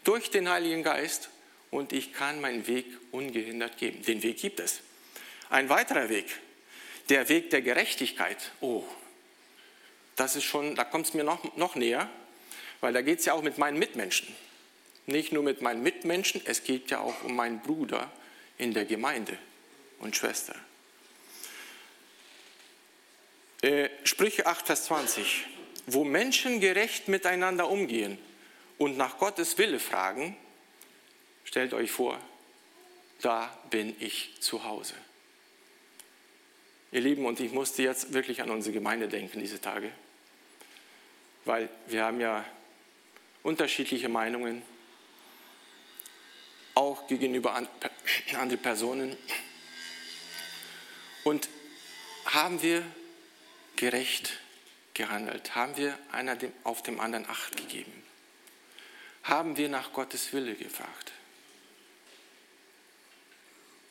durch 0.04 0.30
den 0.30 0.50
Heiligen 0.50 0.82
Geist 0.82 1.30
und 1.70 1.94
ich 1.94 2.12
kann 2.12 2.42
meinen 2.42 2.66
Weg 2.66 2.84
ungehindert 3.10 3.78
geben. 3.78 4.02
Den 4.02 4.22
Weg 4.22 4.36
gibt 4.36 4.60
es. 4.60 4.80
Ein 5.48 5.70
weiterer 5.70 6.10
Weg, 6.10 6.26
der 7.08 7.28
Weg 7.30 7.48
der 7.50 7.62
Gerechtigkeit. 7.62 8.52
Oh, 8.60 8.84
das 10.14 10.36
ist 10.36 10.44
schon, 10.44 10.74
da 10.74 10.84
kommt 10.84 11.06
es 11.06 11.14
mir 11.14 11.24
noch, 11.24 11.56
noch 11.56 11.74
näher, 11.74 12.08
weil 12.82 12.92
da 12.92 13.00
geht 13.00 13.20
es 13.20 13.24
ja 13.24 13.32
auch 13.32 13.42
mit 13.42 13.56
meinen 13.56 13.78
Mitmenschen. 13.78 14.28
Nicht 15.08 15.32
nur 15.32 15.42
mit 15.42 15.62
meinen 15.62 15.82
Mitmenschen, 15.82 16.42
es 16.44 16.64
geht 16.64 16.90
ja 16.90 17.00
auch 17.00 17.24
um 17.24 17.34
meinen 17.34 17.60
Bruder 17.60 18.12
in 18.58 18.74
der 18.74 18.84
Gemeinde 18.84 19.38
und 20.00 20.14
Schwester. 20.14 20.54
Äh, 23.62 23.88
Sprüche 24.04 24.44
8, 24.44 24.66
Vers 24.66 24.84
20. 24.84 25.46
Wo 25.86 26.04
Menschen 26.04 26.60
gerecht 26.60 27.08
miteinander 27.08 27.70
umgehen 27.70 28.18
und 28.76 28.98
nach 28.98 29.16
Gottes 29.16 29.56
Wille 29.56 29.80
fragen, 29.80 30.36
stellt 31.44 31.72
euch 31.72 31.90
vor, 31.90 32.20
da 33.22 33.58
bin 33.70 33.96
ich 34.00 34.34
zu 34.40 34.64
Hause. 34.64 34.92
Ihr 36.92 37.00
Lieben, 37.00 37.24
und 37.24 37.40
ich 37.40 37.52
musste 37.52 37.82
jetzt 37.82 38.12
wirklich 38.12 38.42
an 38.42 38.50
unsere 38.50 38.74
Gemeinde 38.74 39.08
denken 39.08 39.40
diese 39.40 39.58
Tage. 39.58 39.90
weil 41.46 41.70
wir 41.86 42.04
haben 42.04 42.20
ja 42.20 42.44
unterschiedliche 43.42 44.10
Meinungen, 44.10 44.60
auch 46.78 47.08
gegenüber 47.08 47.54
anderen 47.54 48.62
Personen. 48.62 49.16
Und 51.24 51.48
haben 52.24 52.62
wir 52.62 52.84
gerecht 53.74 54.38
gehandelt? 54.94 55.56
Haben 55.56 55.76
wir 55.76 55.98
einer 56.12 56.38
auf 56.62 56.84
dem 56.84 57.00
anderen 57.00 57.28
Acht 57.28 57.56
gegeben? 57.56 57.92
Haben 59.24 59.56
wir 59.56 59.68
nach 59.68 59.92
Gottes 59.92 60.32
Wille 60.32 60.54
gefragt? 60.54 61.12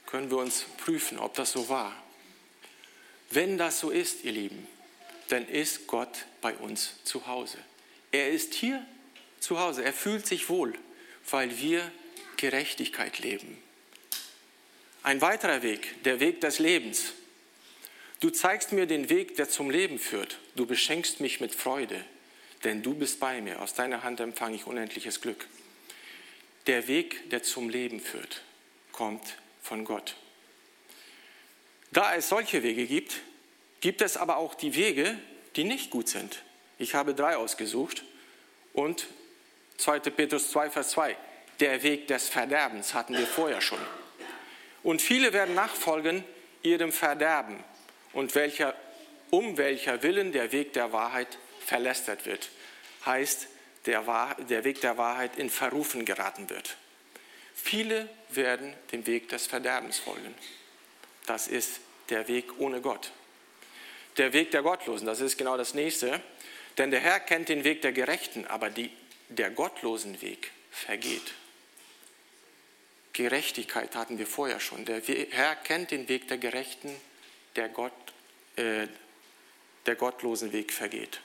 Können 0.05 0.31
wir 0.31 0.37
uns 0.37 0.63
prüfen, 0.77 1.19
ob 1.19 1.33
das 1.33 1.51
so 1.51 1.67
war? 1.67 1.93
Wenn 3.29 3.57
das 3.57 3.81
so 3.81 3.89
ist, 3.89 4.23
ihr 4.23 4.31
Lieben, 4.31 4.65
dann 5.27 5.45
ist 5.45 5.87
Gott 5.87 6.25
bei 6.39 6.55
uns 6.55 7.03
zu 7.03 7.27
Hause. 7.27 7.57
Er 8.13 8.29
ist 8.29 8.53
hier 8.53 8.81
zu 9.41 9.59
Hause. 9.59 9.83
Er 9.83 9.91
fühlt 9.91 10.25
sich 10.25 10.47
wohl, 10.47 10.73
weil 11.29 11.59
wir 11.59 11.91
Gerechtigkeit 12.37 13.19
leben. 13.19 13.57
Ein 15.03 15.21
weiterer 15.21 15.63
Weg, 15.63 16.03
der 16.03 16.19
Weg 16.19 16.41
des 16.41 16.59
Lebens. 16.59 17.13
Du 18.19 18.29
zeigst 18.29 18.71
mir 18.71 18.87
den 18.87 19.09
Weg, 19.09 19.35
der 19.35 19.49
zum 19.49 19.69
Leben 19.69 19.99
führt. 19.99 20.39
Du 20.55 20.65
beschenkst 20.65 21.19
mich 21.19 21.39
mit 21.39 21.53
Freude, 21.53 22.03
denn 22.63 22.81
du 22.81 22.93
bist 22.95 23.19
bei 23.19 23.41
mir. 23.41 23.61
Aus 23.61 23.73
deiner 23.73 24.03
Hand 24.03 24.19
empfange 24.19 24.55
ich 24.55 24.65
unendliches 24.65 25.21
Glück. 25.21 25.47
Der 26.65 26.87
Weg, 26.87 27.29
der 27.29 27.43
zum 27.43 27.69
Leben 27.69 27.99
führt, 27.99 28.41
kommt 28.91 29.37
von 29.61 29.85
Gott. 29.85 30.15
Da 31.91 32.15
es 32.15 32.29
solche 32.29 32.63
Wege 32.63 32.85
gibt, 32.85 33.21
gibt 33.79 34.01
es 34.01 34.17
aber 34.17 34.37
auch 34.37 34.55
die 34.55 34.75
Wege, 34.75 35.17
die 35.55 35.63
nicht 35.63 35.89
gut 35.89 36.09
sind. 36.09 36.43
Ich 36.77 36.93
habe 36.93 37.13
drei 37.13 37.37
ausgesucht 37.37 38.03
und 38.73 39.07
2. 39.77 39.99
Petrus 39.99 40.51
2, 40.51 40.69
Vers 40.69 40.89
2. 40.89 41.15
Der 41.59 41.81
Weg 41.83 42.07
des 42.07 42.29
Verderbens 42.29 42.93
hatten 42.93 43.17
wir 43.17 43.25
vorher 43.25 43.61
schon. 43.61 43.79
Und 44.83 45.01
viele 45.01 45.33
werden 45.33 45.55
nachfolgen 45.55 46.23
ihrem 46.61 46.91
Verderben 46.91 47.63
und 48.13 48.35
welcher, 48.35 48.75
um 49.31 49.57
welcher 49.57 50.03
Willen 50.03 50.31
der 50.31 50.51
Weg 50.51 50.73
der 50.73 50.93
Wahrheit 50.93 51.37
verlästert 51.65 52.25
wird. 52.25 52.49
Heißt, 53.05 53.47
der, 53.85 54.35
der 54.49 54.63
Weg 54.63 54.81
der 54.81 54.97
Wahrheit 54.97 55.37
in 55.37 55.49
Verrufen 55.49 56.05
geraten 56.05 56.49
wird. 56.49 56.77
Viele 57.55 58.07
werden 58.29 58.73
dem 58.91 59.07
Weg 59.07 59.29
des 59.29 59.47
Verderbens 59.47 59.97
folgen. 59.97 60.35
Das 61.25 61.47
ist 61.47 61.79
der 62.09 62.27
Weg 62.27 62.59
ohne 62.59 62.81
Gott. 62.81 63.11
Der 64.17 64.33
Weg 64.33 64.51
der 64.51 64.61
Gottlosen, 64.61 65.07
das 65.07 65.19
ist 65.19 65.37
genau 65.37 65.57
das 65.57 65.73
nächste. 65.73 66.21
Denn 66.77 66.91
der 66.91 66.99
Herr 66.99 67.19
kennt 67.19 67.49
den 67.49 67.63
Weg 67.63 67.81
der 67.81 67.91
Gerechten, 67.91 68.45
aber 68.45 68.69
die, 68.69 68.91
der 69.29 69.49
gottlosen 69.49 70.21
Weg 70.21 70.51
vergeht. 70.71 71.33
Gerechtigkeit 73.17 73.95
hatten 73.95 74.19
wir 74.19 74.27
vorher 74.27 74.59
schon. 74.59 74.85
Der 74.85 75.01
Herr 75.01 75.55
kennt 75.55 75.89
den 75.89 76.07
Weg 76.07 76.27
der 76.27 76.37
Gerechten, 76.37 76.95
der, 77.55 77.67
Gott, 77.67 77.91
äh, 78.57 78.87
der 79.87 79.95
gottlosen 79.95 80.53
Weg 80.53 80.71
vergeht. 80.71 81.19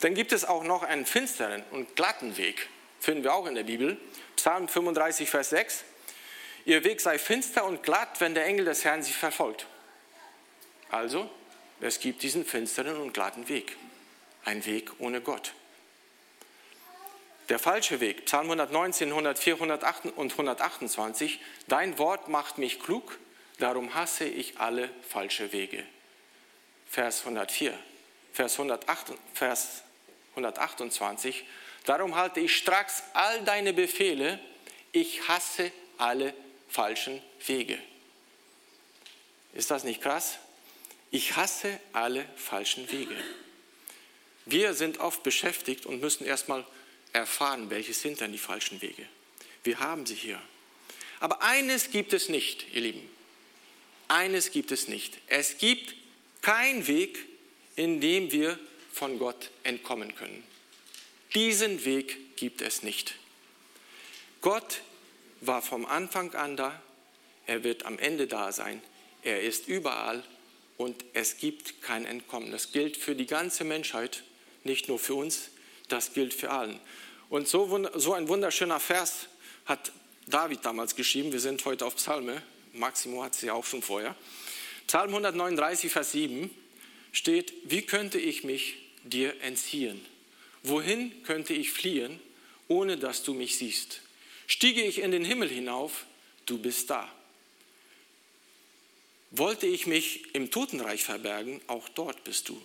Dann 0.00 0.14
gibt 0.14 0.32
es 0.32 0.46
auch 0.46 0.64
noch 0.64 0.82
einen 0.82 1.04
finsteren 1.04 1.62
und 1.72 1.94
glatten 1.94 2.38
Weg, 2.38 2.68
finden 3.00 3.22
wir 3.22 3.34
auch 3.34 3.46
in 3.46 3.54
der 3.54 3.64
Bibel. 3.64 3.98
Psalm 4.36 4.66
35, 4.66 5.28
Vers 5.28 5.50
6. 5.50 5.84
Ihr 6.64 6.84
Weg 6.84 7.02
sei 7.02 7.18
finster 7.18 7.66
und 7.66 7.82
glatt, 7.82 8.18
wenn 8.20 8.32
der 8.32 8.46
Engel 8.46 8.64
des 8.64 8.86
Herrn 8.86 9.02
sie 9.02 9.12
verfolgt. 9.12 9.66
Also, 10.90 11.28
es 11.82 12.00
gibt 12.00 12.22
diesen 12.22 12.46
finsteren 12.46 12.96
und 12.96 13.12
glatten 13.12 13.46
Weg. 13.50 13.76
Ein 14.46 14.64
Weg 14.64 14.90
ohne 14.98 15.20
Gott. 15.20 15.52
Der 17.50 17.58
falsche 17.58 17.98
Weg, 17.98 18.26
Psalm 18.26 18.44
119, 18.44 19.08
104 19.08 19.54
108 19.54 20.04
und 20.16 20.30
128. 20.30 21.40
Dein 21.66 21.98
Wort 21.98 22.28
macht 22.28 22.58
mich 22.58 22.78
klug, 22.78 23.18
darum 23.58 23.92
hasse 23.92 24.24
ich 24.24 24.58
alle 24.58 24.88
falsche 25.08 25.52
Wege. 25.52 25.84
Vers 26.88 27.20
104. 27.20 27.76
Vers, 28.32 28.52
108, 28.52 29.14
Vers 29.34 29.82
128. 30.36 31.44
Darum 31.86 32.14
halte 32.14 32.38
ich 32.38 32.56
stracks 32.56 33.02
all 33.14 33.42
deine 33.42 33.72
Befehle, 33.72 34.38
ich 34.92 35.26
hasse 35.26 35.72
alle 35.98 36.32
falschen 36.68 37.20
Wege. 37.46 37.80
Ist 39.54 39.72
das 39.72 39.82
nicht 39.82 40.00
krass? 40.00 40.38
Ich 41.10 41.34
hasse 41.34 41.80
alle 41.92 42.24
falschen 42.36 42.92
Wege. 42.92 43.16
Wir 44.46 44.72
sind 44.74 45.00
oft 45.00 45.24
beschäftigt 45.24 45.84
und 45.84 46.00
müssen 46.00 46.24
erstmal 46.24 46.64
erfahren, 47.12 47.70
welches 47.70 48.00
sind 48.00 48.20
denn 48.20 48.32
die 48.32 48.38
falschen 48.38 48.80
Wege. 48.82 49.06
Wir 49.64 49.80
haben 49.80 50.06
sie 50.06 50.14
hier. 50.14 50.40
Aber 51.20 51.42
eines 51.42 51.90
gibt 51.90 52.12
es 52.12 52.28
nicht, 52.28 52.66
ihr 52.72 52.80
Lieben. 52.80 53.08
Eines 54.08 54.50
gibt 54.50 54.72
es 54.72 54.88
nicht. 54.88 55.18
Es 55.26 55.58
gibt 55.58 55.94
keinen 56.42 56.86
Weg, 56.86 57.18
in 57.76 58.00
dem 58.00 58.32
wir 58.32 58.58
von 58.92 59.18
Gott 59.18 59.50
entkommen 59.62 60.14
können. 60.14 60.42
Diesen 61.34 61.84
Weg 61.84 62.36
gibt 62.36 62.60
es 62.60 62.82
nicht. 62.82 63.14
Gott 64.40 64.82
war 65.40 65.62
vom 65.62 65.86
Anfang 65.86 66.34
an 66.34 66.56
da, 66.56 66.82
er 67.46 67.62
wird 67.62 67.84
am 67.84 67.98
Ende 67.98 68.26
da 68.26 68.52
sein, 68.52 68.82
er 69.22 69.42
ist 69.42 69.68
überall 69.68 70.24
und 70.76 71.04
es 71.12 71.36
gibt 71.36 71.82
kein 71.82 72.04
Entkommen. 72.04 72.50
Das 72.50 72.72
gilt 72.72 72.96
für 72.96 73.14
die 73.14 73.26
ganze 73.26 73.64
Menschheit, 73.64 74.22
nicht 74.64 74.88
nur 74.88 74.98
für 74.98 75.14
uns, 75.14 75.50
das 75.92 76.12
gilt 76.14 76.34
für 76.34 76.50
allen. 76.50 76.78
Und 77.28 77.48
so, 77.48 77.88
so 77.94 78.14
ein 78.14 78.28
wunderschöner 78.28 78.80
Vers 78.80 79.28
hat 79.66 79.92
David 80.26 80.64
damals 80.64 80.96
geschrieben, 80.96 81.32
wir 81.32 81.40
sind 81.40 81.64
heute 81.64 81.86
auf 81.86 81.96
Psalme, 81.96 82.42
Maximo 82.72 83.22
hat 83.22 83.34
sie 83.34 83.50
auch 83.50 83.64
schon 83.64 83.82
vorher. 83.82 84.14
Psalm 84.86 85.10
139, 85.10 85.90
Vers 85.92 86.12
7 86.12 86.50
steht, 87.12 87.52
wie 87.64 87.82
könnte 87.82 88.18
ich 88.18 88.44
mich 88.44 88.76
dir 89.04 89.40
entziehen? 89.42 90.04
Wohin 90.62 91.22
könnte 91.22 91.54
ich 91.54 91.72
fliehen, 91.72 92.20
ohne 92.68 92.96
dass 92.96 93.22
du 93.22 93.34
mich 93.34 93.56
siehst? 93.56 94.02
Stiege 94.46 94.82
ich 94.82 94.98
in 94.98 95.10
den 95.10 95.24
Himmel 95.24 95.48
hinauf, 95.48 96.06
du 96.46 96.58
bist 96.58 96.90
da. 96.90 97.08
Wollte 99.30 99.66
ich 99.66 99.86
mich 99.86 100.34
im 100.34 100.50
Totenreich 100.50 101.04
verbergen, 101.04 101.60
auch 101.68 101.88
dort 101.88 102.24
bist 102.24 102.48
du. 102.48 102.60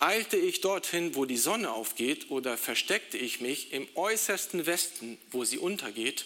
Eilte 0.00 0.36
ich 0.36 0.60
dorthin, 0.60 1.14
wo 1.16 1.24
die 1.24 1.36
Sonne 1.36 1.72
aufgeht, 1.72 2.30
oder 2.30 2.56
versteckte 2.56 3.18
ich 3.18 3.40
mich 3.40 3.72
im 3.72 3.88
äußersten 3.96 4.66
Westen, 4.66 5.18
wo 5.32 5.44
sie 5.44 5.58
untergeht, 5.58 6.24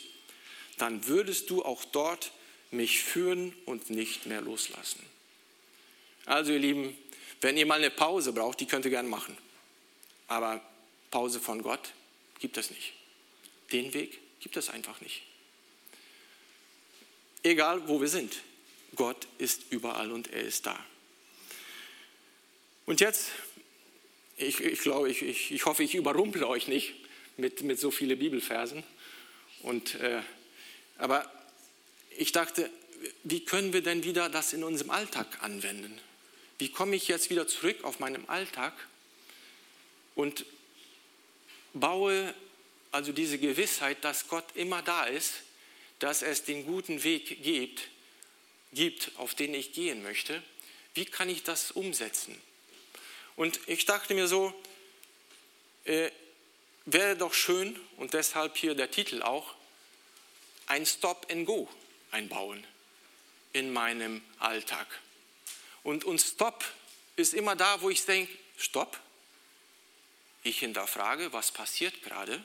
dann 0.79 1.07
würdest 1.07 1.49
du 1.49 1.65
auch 1.65 1.85
dort 1.85 2.33
mich 2.71 3.03
führen 3.03 3.55
und 3.65 3.91
nicht 3.91 4.27
mehr 4.27 4.41
loslassen. 4.41 5.01
Also 6.27 6.53
ihr 6.53 6.59
Lieben, 6.59 6.97
wenn 7.41 7.57
ihr 7.57 7.67
mal 7.67 7.79
eine 7.79 7.91
Pause 7.91 8.33
braucht, 8.33 8.61
die 8.61 8.67
könnt 8.67 8.85
ihr 8.85 8.91
gerne 8.91 9.09
machen. 9.09 9.37
Aber 10.29 10.61
Pause 11.11 11.41
von 11.41 11.63
Gott 11.63 11.93
gibt 12.39 12.57
es 12.57 12.71
nicht. 12.71 12.93
Den 13.73 13.93
Weg 13.95 14.19
gibt 14.41 14.57
es 14.57 14.69
einfach 14.69 15.01
nicht. 15.01 15.23
Egal 17.43 17.89
wo 17.89 18.01
wir 18.01 18.09
sind, 18.09 18.37
Gott 18.95 19.27
ist 19.39 19.63
überall 19.71 20.13
und 20.13 20.33
er 20.33 20.43
ist 20.43 20.67
da. 20.67 20.79
Und 22.87 23.01
jetzt, 23.01 23.31
ich, 24.43 24.61
ich 24.61 24.81
glaube, 24.81 25.11
ich, 25.11 25.23
ich, 25.23 25.53
ich 25.53 25.65
hoffe, 25.67 25.83
ich 25.83 25.95
überrumple 25.95 26.47
euch 26.47 26.69
nicht 26.69 26.95
mit, 27.37 27.63
mit 27.63 27.79
so 27.79 27.91
vielen 27.91 28.19
Bibelversen. 28.19 28.83
Und, 29.63 29.95
äh, 29.97 30.21
aber 30.99 31.31
ich 32.17 32.33
dachte, 32.33 32.71
wie 33.25 33.45
können 33.45 33.73
wir 33.73 33.83
denn 33.83 34.05
wieder 34.05 34.29
das 34.29 34.53
in 34.53 34.65
unserem 34.65 34.91
Alltag 34.91 35.43
anwenden? 35.43 35.99
Wie 36.59 36.69
komme 36.69 36.97
ich 36.97 37.09
jetzt 37.09 37.31
wieder 37.31 37.47
zurück 37.47 37.83
auf 37.85 37.99
meinen 37.99 38.29
Alltag 38.29 38.75
und 40.15 40.45
baue 41.73 42.35
also 42.93 43.13
diese 43.13 43.39
Gewissheit, 43.39 44.05
dass 44.05 44.29
Gott 44.29 44.45
immer 44.55 44.83
da 44.83 45.05
ist, 45.05 45.33
dass 45.99 46.23
es 46.23 46.45
den 46.45 46.67
guten 46.67 47.03
Weg 47.05 47.43
gibt, 47.43 47.89
gibt, 48.73 49.13
auf 49.17 49.35
den 49.35 49.55
ich 49.55 49.73
gehen 49.73 50.03
möchte. 50.03 50.43
Wie 50.95 51.07
kann 51.07 51.29
ich 51.29 51.43
das 51.43 51.71
umsetzen? 51.71 52.39
Und 53.37 53.61
ich 53.67 53.85
dachte 53.85 54.15
mir 54.15 54.29
so, 54.29 54.53
äh, 55.85 56.11
wäre 56.85 57.17
doch 57.17 57.35
schön, 57.35 57.79
und 57.97 58.15
deshalb 58.15 58.57
hier 58.57 58.75
der 58.75 58.91
Titel 58.91 59.23
auch, 59.23 59.55
ein 60.67 60.87
Stop 60.87 61.27
and 61.31 61.47
Go 61.47 61.69
einbauen 62.11 62.65
in 63.53 63.73
meinem 63.73 64.23
Alltag. 64.39 64.87
Und, 65.83 66.05
und 66.05 66.21
Stop 66.21 66.65
ist 67.17 67.35
immer 67.35 67.57
da, 67.57 67.81
wo 67.83 67.91
ich 67.91 68.05
denke, 68.05 68.33
Stopp, 68.57 68.99
ich 70.45 70.59
hinterfrage, 70.59 71.33
was 71.33 71.53
passiert 71.53 72.03
gerade? 72.03 72.43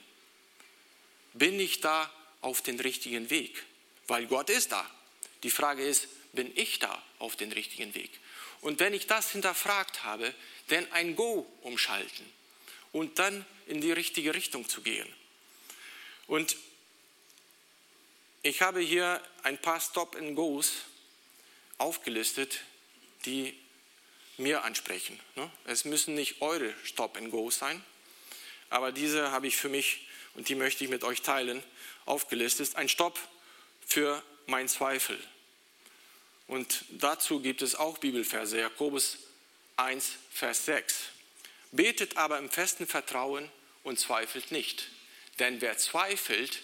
Bin 1.33 1.59
ich 1.59 1.81
da 1.81 2.11
auf 2.41 2.61
den 2.61 2.79
richtigen 2.79 3.29
Weg? 3.29 3.63
Weil 4.07 4.27
Gott 4.27 4.49
ist 4.49 4.71
da. 4.71 4.89
Die 5.43 5.51
Frage 5.51 5.83
ist, 5.83 6.07
bin 6.33 6.51
ich 6.55 6.79
da 6.79 7.01
auf 7.19 7.35
den 7.35 7.51
richtigen 7.51 7.93
Weg? 7.95 8.11
Und 8.61 8.79
wenn 8.79 8.93
ich 8.93 9.07
das 9.07 9.31
hinterfragt 9.31 10.03
habe, 10.03 10.33
dann 10.67 10.91
ein 10.91 11.15
Go 11.15 11.47
umschalten 11.61 12.25
und 12.91 13.19
dann 13.19 13.45
in 13.67 13.81
die 13.81 13.91
richtige 13.91 14.33
Richtung 14.33 14.67
zu 14.67 14.81
gehen. 14.81 15.11
Und 16.27 16.57
ich 18.43 18.61
habe 18.61 18.79
hier 18.79 19.21
ein 19.43 19.57
paar 19.57 19.79
Stop-and-Goes 19.79 20.73
aufgelistet, 21.77 22.61
die 23.25 23.57
mir 24.37 24.63
ansprechen. 24.63 25.19
Ne? 25.35 25.51
Es 25.65 25.85
müssen 25.85 26.15
nicht 26.15 26.41
eure 26.41 26.73
Stop-and-Goes 26.83 27.57
sein, 27.57 27.83
aber 28.69 28.91
diese 28.91 29.31
habe 29.31 29.47
ich 29.47 29.55
für 29.55 29.69
mich 29.69 30.07
und 30.33 30.49
die 30.49 30.55
möchte 30.55 30.83
ich 30.83 30.89
mit 30.89 31.03
euch 31.03 31.21
teilen, 31.21 31.63
aufgelistet. 32.05 32.75
Ein 32.75 32.89
Stopp 32.89 33.19
für 33.85 34.21
mein 34.45 34.67
Zweifel. 34.67 35.19
Und 36.47 36.85
dazu 36.89 37.41
gibt 37.41 37.61
es 37.61 37.75
auch 37.75 37.97
Bibelverse, 37.97 38.59
Jakobus 38.59 39.17
1, 39.75 40.13
Vers 40.31 40.65
6. 40.65 40.95
Betet 41.71 42.17
aber 42.17 42.39
im 42.39 42.49
festen 42.49 42.87
Vertrauen 42.87 43.49
und 43.83 43.99
zweifelt 43.99 44.51
nicht. 44.51 44.87
Denn 45.39 45.61
wer 45.61 45.77
zweifelt, 45.77 46.61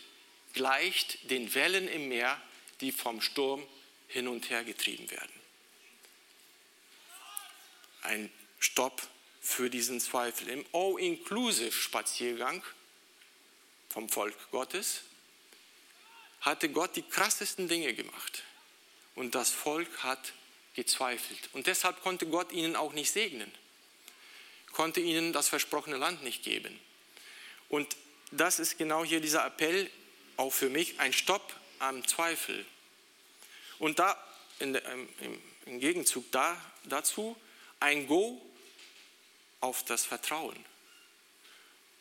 gleicht 0.54 1.30
den 1.30 1.54
Wellen 1.54 1.88
im 1.88 2.08
Meer, 2.08 2.42
die 2.82 2.92
vom 2.92 3.22
Sturm 3.22 3.66
hin 4.08 4.28
und 4.28 4.50
her 4.50 4.64
getrieben 4.64 5.10
werden. 5.12 5.34
Ein 8.04 8.32
Stopp 8.60 9.02
für 9.42 9.70
diesen 9.70 10.00
Zweifel. 10.00 10.50
Im 10.50 10.66
All-Inclusive-Spaziergang 10.72 12.64
vom 13.90 14.10
Volk 14.10 14.36
Gottes 14.52 15.02
hatte 16.42 16.70
Gott 16.70 16.96
die 16.96 17.04
krassesten 17.04 17.68
Dinge 17.68 17.94
gemacht. 17.94 18.44
Und 19.16 19.36
das 19.36 19.52
Volk 19.52 20.04
hat 20.04 20.34
gezweifelt. 20.76 21.50
Und 21.54 21.68
deshalb 21.68 22.02
konnte 22.02 22.26
Gott 22.28 22.52
ihnen 22.52 22.76
auch 22.76 22.94
nicht 22.94 23.12
segnen, 23.12 23.52
konnte 24.72 25.00
ihnen 25.00 25.34
das 25.34 25.50
versprochene 25.50 25.98
Land 25.98 26.24
nicht 26.24 26.44
geben. 26.44 26.80
Und 27.70 27.96
das 28.32 28.60
ist 28.60 28.78
genau 28.78 29.04
hier 29.04 29.22
dieser 29.22 29.46
Appell, 29.46 29.90
auch 30.38 30.52
für 30.52 30.70
mich, 30.70 31.00
ein 31.00 31.14
Stopp 31.14 31.56
am 31.80 32.06
Zweifel. 32.08 32.66
Und 33.80 34.00
da 34.00 34.18
in, 34.60 34.76
im, 34.76 35.10
im 35.66 35.80
Gegenzug 35.80 36.32
da, 36.32 36.60
dazu 36.86 37.36
ein 37.80 38.08
Go 38.08 38.42
auf 39.60 39.84
das 39.86 40.06
Vertrauen. 40.06 40.58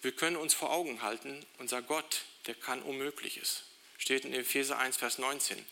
Wir 0.00 0.12
können 0.12 0.36
uns 0.36 0.54
vor 0.54 0.72
Augen 0.72 1.02
halten, 1.02 1.44
unser 1.58 1.82
Gott, 1.82 2.22
der 2.46 2.54
kann 2.54 2.82
Unmögliches. 2.82 3.62
Steht 3.98 4.24
in 4.24 4.34
Epheser 4.34 4.78
1, 4.78 4.96
Vers 4.96 5.18
19. 5.18 5.64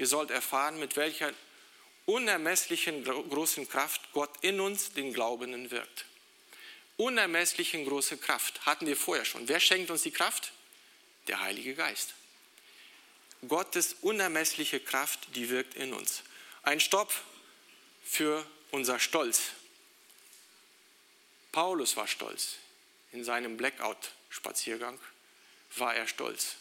Ihr 0.00 0.06
sollt 0.06 0.30
erfahren, 0.30 0.78
mit 0.78 0.96
welcher 0.96 1.30
unermesslichen 2.06 3.04
großen 3.04 3.68
Kraft 3.68 4.00
Gott 4.14 4.30
in 4.40 4.58
uns, 4.58 4.94
den 4.94 5.12
Glaubenden, 5.12 5.70
wirkt. 5.70 6.06
Unermesslichen 6.96 7.84
große 7.84 8.16
Kraft 8.16 8.64
hatten 8.64 8.86
wir 8.86 8.96
vorher 8.96 9.26
schon. 9.26 9.46
Wer 9.46 9.60
schenkt 9.60 9.90
uns 9.90 10.02
die 10.02 10.10
Kraft? 10.10 10.52
Der 11.26 11.40
Heilige 11.40 11.74
Geist. 11.74 12.14
Gottes 13.46 13.96
unermessliche 14.00 14.80
Kraft, 14.80 15.36
die 15.36 15.50
wirkt 15.50 15.74
in 15.74 15.92
uns. 15.92 16.22
Ein 16.62 16.80
Stopp 16.80 17.12
für 18.02 18.42
unser 18.70 18.98
Stolz. 18.98 19.50
Paulus 21.52 21.98
war 21.98 22.08
stolz. 22.08 22.54
In 23.12 23.22
seinem 23.22 23.58
Blackout-Spaziergang 23.58 24.98
war 25.76 25.94
er 25.94 26.06
stolz. 26.06 26.56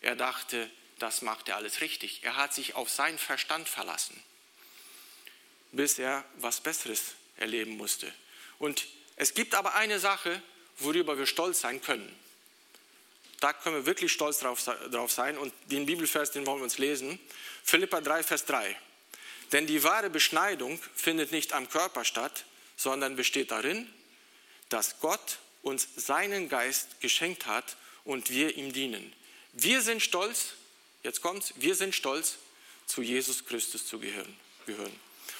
Er 0.00 0.16
dachte, 0.16 0.70
das 1.00 1.22
macht 1.22 1.48
er 1.48 1.56
alles 1.56 1.80
richtig. 1.80 2.20
Er 2.22 2.36
hat 2.36 2.54
sich 2.54 2.74
auf 2.74 2.88
seinen 2.88 3.18
Verstand 3.18 3.68
verlassen, 3.68 4.22
bis 5.72 5.98
er 5.98 6.24
was 6.36 6.60
Besseres 6.60 7.14
erleben 7.36 7.76
musste. 7.76 8.12
Und 8.58 8.86
es 9.16 9.34
gibt 9.34 9.54
aber 9.54 9.74
eine 9.74 9.98
Sache, 9.98 10.42
worüber 10.78 11.18
wir 11.18 11.26
stolz 11.26 11.60
sein 11.60 11.82
können. 11.82 12.14
Da 13.40 13.54
können 13.54 13.76
wir 13.76 13.86
wirklich 13.86 14.12
stolz 14.12 14.38
drauf, 14.40 14.60
sein. 15.10 15.38
Und 15.38 15.52
den 15.66 15.86
Bibelvers, 15.86 16.30
den 16.30 16.46
wollen 16.46 16.58
wir 16.58 16.64
uns 16.64 16.76
lesen. 16.76 17.18
Philippa 17.64 18.02
3, 18.02 18.22
Vers 18.22 18.44
3. 18.44 18.76
Denn 19.52 19.66
die 19.66 19.82
wahre 19.82 20.10
Beschneidung 20.10 20.78
findet 20.94 21.32
nicht 21.32 21.54
am 21.54 21.68
Körper 21.68 22.04
statt, 22.04 22.44
sondern 22.76 23.16
besteht 23.16 23.50
darin, 23.50 23.90
dass 24.68 25.00
Gott 25.00 25.38
uns 25.62 25.88
seinen 25.96 26.50
Geist 26.50 27.00
geschenkt 27.00 27.46
hat 27.46 27.76
und 28.04 28.30
wir 28.30 28.56
ihm 28.56 28.72
dienen. 28.72 29.12
Wir 29.52 29.80
sind 29.80 30.02
stolz, 30.02 30.54
jetzt 31.02 31.20
kommt's, 31.20 31.54
wir 31.56 31.74
sind 31.74 31.94
stolz, 31.94 32.38
zu 32.86 33.02
Jesus 33.02 33.44
Christus 33.44 33.86
zu 33.86 34.00
gehören, 34.00 34.36
gehören 34.66 34.98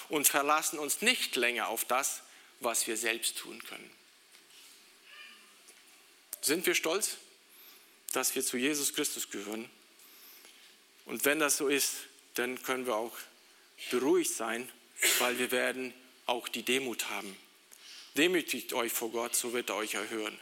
und 0.09 0.29
verlassen 0.29 0.79
uns 0.79 1.03
nicht 1.03 1.35
länger 1.37 1.68
auf 1.68 1.85
das, 1.85 2.23
was 2.61 2.87
wir 2.87 2.96
selbst 2.96 3.38
tun 3.38 3.62
können. 3.64 3.90
Sind 6.42 6.64
wir 6.66 6.75
stolz, 6.75 7.16
dass 8.12 8.35
wir 8.35 8.44
zu 8.44 8.57
Jesus 8.57 8.94
Christus 8.94 9.31
gehören? 9.31 9.68
Und 11.07 11.25
wenn 11.25 11.38
das 11.38 11.57
so 11.57 11.68
ist, 11.68 11.94
dann 12.35 12.62
können 12.62 12.87
wir 12.87 12.96
auch 12.96 13.16
beruhigt 13.90 14.33
sein, 14.33 14.70
weil 15.18 15.38
wir 15.38 15.51
werden 15.51 15.92
auch 16.27 16.49
die 16.49 16.62
Demut 16.62 17.11
haben. 17.11 17.37
Demütigt 18.16 18.73
euch 18.73 18.92
vor 18.92 19.11
Gott, 19.11 19.35
so 19.35 19.53
wird 19.53 19.70
er 19.70 19.77
euch 19.77 19.94
erhöhen. 19.94 20.38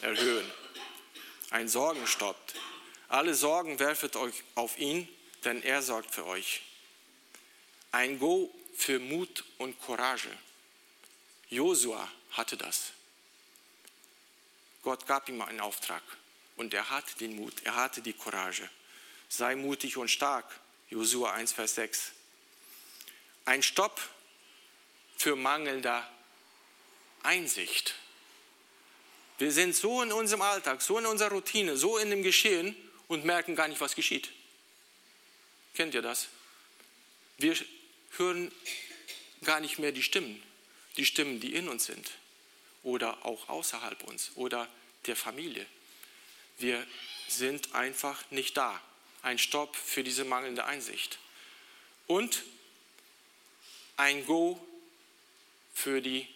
erhöhen. 0.00 0.50
Ein 1.50 1.68
Sorgen 1.68 2.06
stoppt. 2.06 2.54
Alle 3.08 3.34
Sorgen 3.34 3.78
werfet 3.78 4.16
euch 4.16 4.42
auf 4.54 4.78
ihn, 4.78 5.08
denn 5.44 5.62
er 5.62 5.82
sorgt 5.82 6.14
für 6.14 6.26
euch. 6.26 6.62
Ein 7.92 8.18
Go 8.18 8.52
für 8.74 8.98
Mut 8.98 9.44
und 9.58 9.80
Courage. 9.80 10.30
Josua 11.48 12.08
hatte 12.32 12.56
das. 12.56 12.92
Gott 14.82 15.06
gab 15.06 15.28
ihm 15.28 15.40
einen 15.40 15.60
Auftrag 15.60 16.02
und 16.56 16.74
er 16.74 16.90
hatte 16.90 17.16
den 17.18 17.36
Mut, 17.36 17.54
er 17.64 17.76
hatte 17.76 18.02
die 18.02 18.12
Courage. 18.12 18.68
Sei 19.28 19.54
mutig 19.54 19.96
und 19.96 20.08
stark. 20.08 20.44
Josua 20.90 21.32
1, 21.32 21.52
Vers 21.52 21.74
6. 21.76 22.12
Ein 23.46 23.62
Stopp 23.62 24.00
für 25.16 25.36
mangelnder 25.36 26.08
Einsicht. 27.22 27.94
Wir 29.38 29.50
sind 29.50 29.74
so 29.74 30.02
in 30.02 30.12
unserem 30.12 30.42
Alltag, 30.42 30.82
so 30.82 30.98
in 30.98 31.06
unserer 31.06 31.30
Routine, 31.30 31.76
so 31.76 31.98
in 31.98 32.10
dem 32.10 32.22
Geschehen 32.22 32.76
und 33.08 33.24
merken 33.24 33.56
gar 33.56 33.68
nicht, 33.68 33.80
was 33.80 33.94
geschieht. 33.94 34.30
Kennt 35.74 35.94
ihr 35.94 36.02
das? 36.02 36.28
Wir 37.38 37.56
hören 38.16 38.52
gar 39.42 39.60
nicht 39.60 39.78
mehr 39.78 39.92
die 39.92 40.02
Stimmen, 40.02 40.42
die 40.96 41.04
Stimmen, 41.04 41.40
die 41.40 41.54
in 41.54 41.68
uns 41.68 41.86
sind 41.86 42.12
oder 42.82 43.24
auch 43.24 43.48
außerhalb 43.48 44.04
uns 44.04 44.32
oder 44.36 44.68
der 45.06 45.16
Familie. 45.16 45.66
Wir 46.58 46.86
sind 47.28 47.74
einfach 47.74 48.30
nicht 48.30 48.56
da. 48.56 48.80
Ein 49.22 49.38
Stopp 49.38 49.74
für 49.74 50.04
diese 50.04 50.24
mangelnde 50.24 50.64
Einsicht. 50.64 51.18
Und 52.06 52.42
ein 53.96 54.24
Go 54.26 54.64
für 55.74 56.00
die 56.00 56.28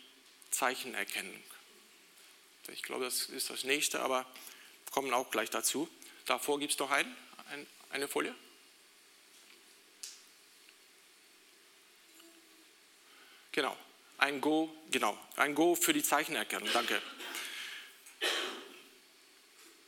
Zeichenerkennung. 0.50 1.42
Ich 2.72 2.82
glaube, 2.82 3.04
das 3.04 3.26
ist 3.26 3.50
das 3.50 3.64
nächste, 3.64 4.00
aber 4.00 4.26
kommen 4.90 5.12
auch 5.12 5.30
gleich 5.30 5.50
dazu. 5.50 5.88
Davor 6.28 6.60
gibt 6.60 6.74
es 6.74 6.78
noch 6.78 6.90
ein, 6.90 7.16
ein, 7.50 7.66
eine 7.88 8.06
Folie. 8.06 8.34
Genau, 13.52 13.74
ein 14.18 14.42
Go, 14.42 14.70
genau, 14.90 15.18
ein 15.36 15.54
Go 15.54 15.74
für 15.74 15.94
die 15.94 16.02
Zeichenerkennung. 16.02 16.68
Danke. 16.74 17.00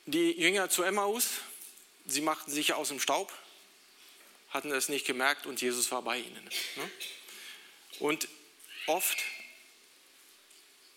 Die 0.07 0.33
Jünger 0.33 0.71
zu 0.71 0.83
Emmaus, 0.83 1.29
sie 2.07 2.23
machten 2.23 2.51
sich 2.51 2.73
aus 2.73 2.89
dem 2.89 3.01
Staub, 3.01 3.31
hatten 4.49 4.73
es 4.73 4.89
nicht 4.89 5.07
gemerkt 5.07 5.45
und 5.45 5.61
Jesus 5.61 5.93
war 5.93 6.01
bei 6.01 6.21
ihnen. 6.21 6.45
Ne? 6.77 6.91
Und 7.99 8.29
oft 8.87 9.19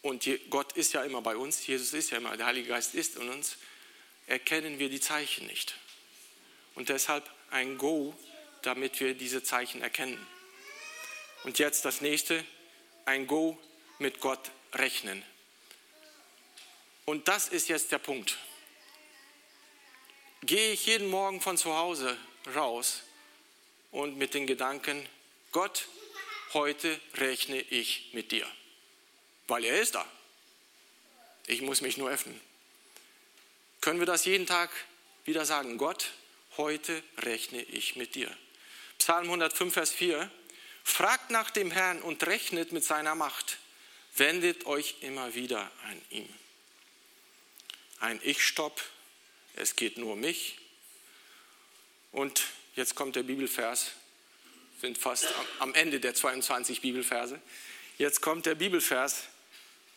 und 0.04 0.26
Gott 0.50 0.72
ist 0.72 0.94
ja 0.94 1.04
immer 1.04 1.22
bei 1.22 1.36
uns, 1.36 1.68
Jesus 1.68 1.94
ist 1.94 2.12
ja 2.12 2.18
immer, 2.18 2.38
der 2.38 2.46
Heilige 2.46 2.70
Geist 2.70 2.96
ist 2.96 3.18
in 3.18 3.28
uns, 3.30 3.58
erkennen 4.28 4.80
wir 4.80 4.90
die 4.90 5.00
Zeichen 5.00 5.48
nicht. 5.48 5.76
Und 6.76 6.90
deshalb 6.90 7.30
ein 7.52 7.78
Go, 7.78 8.16
damit 8.62 9.00
wir 9.00 9.14
diese 9.14 9.44
Zeichen 9.44 9.82
erkennen. 9.82 10.26
Und 11.44 11.60
jetzt 11.60 11.86
das 11.86 12.02
nächste, 12.02 12.44
ein 13.06 13.28
Go 13.28 13.58
mit 14.00 14.20
Gott 14.20 14.52
rechnen. 14.74 15.24
Und 17.06 17.28
das 17.28 17.50
ist 17.50 17.68
jetzt 17.70 17.92
der 17.92 18.00
Punkt. 18.00 18.38
Gehe 20.42 20.72
ich 20.72 20.86
jeden 20.86 21.10
Morgen 21.10 21.42
von 21.42 21.58
zu 21.58 21.76
Hause 21.76 22.18
raus 22.56 23.04
und 23.92 24.18
mit 24.18 24.34
den 24.34 24.48
Gedanken, 24.48 25.08
Gott, 25.52 25.88
heute 26.54 27.00
rechne 27.16 27.60
ich 27.60 28.10
mit 28.14 28.32
dir 28.32 28.48
weil 29.48 29.66
er 29.66 29.80
ist 29.82 29.96
da. 29.96 30.06
Ich 31.48 31.62
muss 31.62 31.82
mich 31.82 31.98
nur 31.98 32.10
öffnen. 32.10 32.40
Können 33.84 34.00
wir 34.00 34.06
das 34.06 34.24
jeden 34.24 34.48
Tag 34.48 34.70
wieder 35.26 35.46
sagen? 35.46 35.78
Gott, 35.78 36.14
heute 36.56 37.04
rechne 37.18 37.62
ich 37.64 37.98
mit 37.98 38.16
dir. 38.16 38.34
Psalm 38.98 39.26
105, 39.26 39.74
Vers 39.74 39.92
4. 39.92 40.32
Fragt 40.86 41.32
nach 41.32 41.52
dem 41.52 41.70
Herrn 41.70 42.02
und 42.02 42.26
rechnet 42.26 42.72
mit 42.72 42.86
seiner 42.86 43.14
Macht. 43.14 43.58
Wendet 44.16 44.68
euch 44.68 44.96
immer 45.02 45.36
wieder 45.36 45.70
an 45.90 46.02
ihm. 46.12 46.30
ein 48.00 48.22
Ich-Stopp, 48.24 48.82
es 49.58 49.76
geht 49.76 49.98
nur 49.98 50.14
um 50.14 50.22
mich. 50.22 50.60
Und 52.14 52.42
jetzt 52.78 52.96
kommt 52.96 53.18
der 53.18 53.24
Bibelvers, 53.24 53.92
sind 54.80 54.98
fast 54.98 55.28
am 55.60 55.74
Ende 55.74 56.00
der 56.00 56.16
22 56.16 56.80
Bibelverse. 56.80 57.42
Jetzt 57.98 58.22
kommt 58.22 58.46
der 58.46 58.56
Bibelvers, 58.56 59.24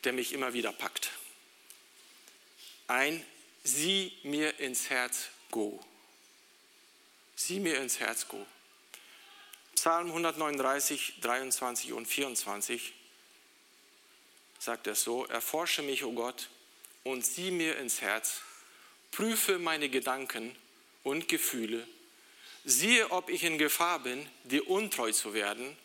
der 0.03 0.13
mich 0.13 0.33
immer 0.33 0.55
wieder 0.55 0.73
packt. 0.73 1.11
Ein 2.89 3.25
Sieh 3.67 4.13
mir 4.23 4.61
ins 4.61 4.91
Herz, 4.91 5.29
go. 5.51 5.85
Sieh 7.35 7.59
mir 7.59 7.81
ins 7.81 7.99
Herz, 7.99 8.29
go. 8.29 8.47
Psalm 9.75 10.07
139, 10.07 11.15
23 11.21 11.93
und 11.93 12.07
24 12.07 12.95
sagt 14.61 14.87
er 14.87 14.95
so, 14.95 15.27
erforsche 15.27 15.83
mich, 15.83 16.05
o 16.05 16.11
oh 16.11 16.13
Gott, 16.13 16.49
und 17.03 17.27
sieh 17.27 17.51
mir 17.51 17.77
ins 17.79 18.03
Herz, 18.03 18.43
prüfe 19.11 19.59
meine 19.59 19.89
Gedanken 19.89 20.55
und 21.03 21.27
Gefühle, 21.27 21.89
siehe, 22.65 23.11
ob 23.11 23.31
ich 23.31 23.43
in 23.43 23.59
Gefahr 23.59 23.99
bin, 23.99 24.29
dir 24.45 24.71
untreu 24.71 25.11
zu 25.11 25.35
werden, 25.35 25.77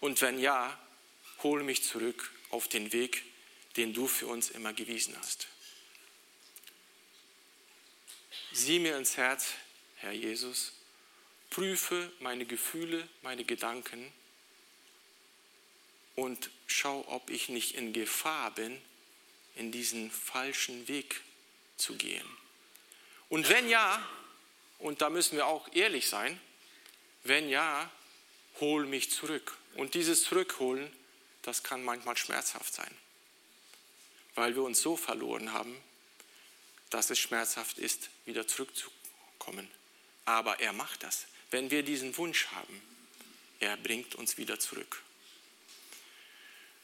und 0.00 0.20
wenn 0.20 0.38
ja, 0.38 0.78
hole 1.42 1.64
mich 1.64 1.82
zurück 1.82 2.30
auf 2.50 2.68
den 2.68 2.92
Weg, 2.92 3.24
den 3.78 3.94
du 3.94 4.06
für 4.06 4.26
uns 4.26 4.50
immer 4.50 4.74
gewiesen 4.74 5.16
hast. 5.18 5.48
Sieh 8.54 8.80
mir 8.80 8.98
ins 8.98 9.16
Herz, 9.16 9.54
Herr 9.96 10.12
Jesus, 10.12 10.72
prüfe 11.48 12.12
meine 12.20 12.44
Gefühle, 12.44 13.08
meine 13.22 13.44
Gedanken 13.44 14.12
und 16.16 16.50
schau, 16.66 17.02
ob 17.08 17.30
ich 17.30 17.48
nicht 17.48 17.74
in 17.76 17.94
Gefahr 17.94 18.50
bin, 18.50 18.78
in 19.56 19.72
diesen 19.72 20.10
falschen 20.10 20.86
Weg 20.86 21.22
zu 21.78 21.96
gehen. 21.96 22.26
Und 23.30 23.48
wenn 23.48 23.70
ja, 23.70 24.06
und 24.80 25.00
da 25.00 25.08
müssen 25.08 25.36
wir 25.36 25.46
auch 25.46 25.72
ehrlich 25.72 26.08
sein, 26.08 26.38
wenn 27.24 27.48
ja, 27.48 27.90
hol 28.60 28.84
mich 28.84 29.10
zurück. 29.10 29.56
Und 29.76 29.94
dieses 29.94 30.24
Zurückholen, 30.24 30.94
das 31.40 31.62
kann 31.62 31.82
manchmal 31.82 32.18
schmerzhaft 32.18 32.74
sein, 32.74 32.94
weil 34.34 34.54
wir 34.54 34.62
uns 34.62 34.82
so 34.82 34.94
verloren 34.98 35.54
haben, 35.54 35.74
dass 36.94 37.10
es 37.10 37.18
schmerzhaft 37.18 37.78
ist, 37.78 38.10
wieder 38.24 38.46
zurückzukommen. 38.46 39.68
Aber 40.24 40.60
er 40.60 40.72
macht 40.72 41.02
das 41.02 41.26
wenn 41.52 41.70
wir 41.70 41.82
diesen 41.82 42.16
Wunsch 42.16 42.48
haben, 42.48 42.82
er 43.60 43.76
bringt 43.76 44.14
uns 44.14 44.38
wieder 44.38 44.58
zurück. 44.58 45.02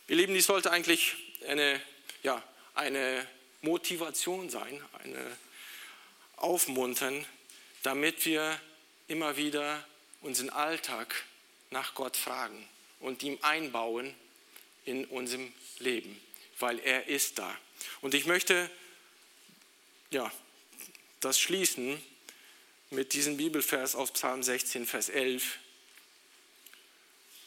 Ihr 0.06 0.16
Lieben, 0.16 0.34
dies 0.34 0.46
sollte 0.46 0.70
eigentlich 0.70 1.16
eine, 1.48 1.80
ja, 2.22 2.42
eine 2.74 3.26
Motivation 3.62 4.48
sein, 4.50 4.80
eine 5.02 5.36
Aufmuntern, 6.36 7.26
damit 7.82 8.24
wir 8.26 8.60
immer 9.08 9.36
wieder 9.36 9.84
unseren 10.20 10.50
Alltag 10.50 11.24
nach 11.70 11.94
Gott 11.94 12.16
fragen 12.16 12.66
und 13.00 13.22
ihm 13.22 13.38
einbauen 13.42 14.14
in 14.84 15.04
unserem 15.06 15.52
Leben, 15.78 16.20
weil 16.58 16.78
er 16.78 17.08
ist 17.08 17.38
da. 17.38 17.56
Und 18.00 18.14
ich 18.14 18.26
möchte 18.26 18.70
ja, 20.10 20.30
das 21.20 21.40
schließen 21.40 22.00
mit 22.90 23.12
diesem 23.12 23.36
Bibelvers 23.36 23.94
aus 23.94 24.12
Psalm 24.12 24.42
16, 24.42 24.86
Vers 24.86 25.08
11. 25.08 25.58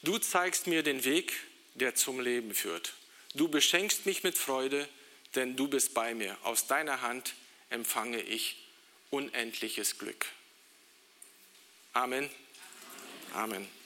Du 0.04 0.18
zeigst 0.18 0.68
mir 0.68 0.84
den 0.84 1.04
Weg, 1.04 1.34
der 1.76 1.96
zum 1.96 2.20
Leben 2.20 2.54
führt. 2.54 2.94
Du 3.34 3.48
beschenkst 3.48 4.06
mich 4.06 4.24
mit 4.24 4.38
Freude, 4.38 4.88
denn 5.36 5.56
du 5.56 5.68
bist 5.68 5.94
bei 5.94 6.14
mir. 6.14 6.38
Aus 6.44 6.68
deiner 6.68 7.02
Hand 7.02 7.34
empfange 7.70 8.22
ich 8.22 8.58
unendliches 9.10 9.98
Glück. 9.98 10.26
Amen. 11.94 12.30
Amen. 13.34 13.81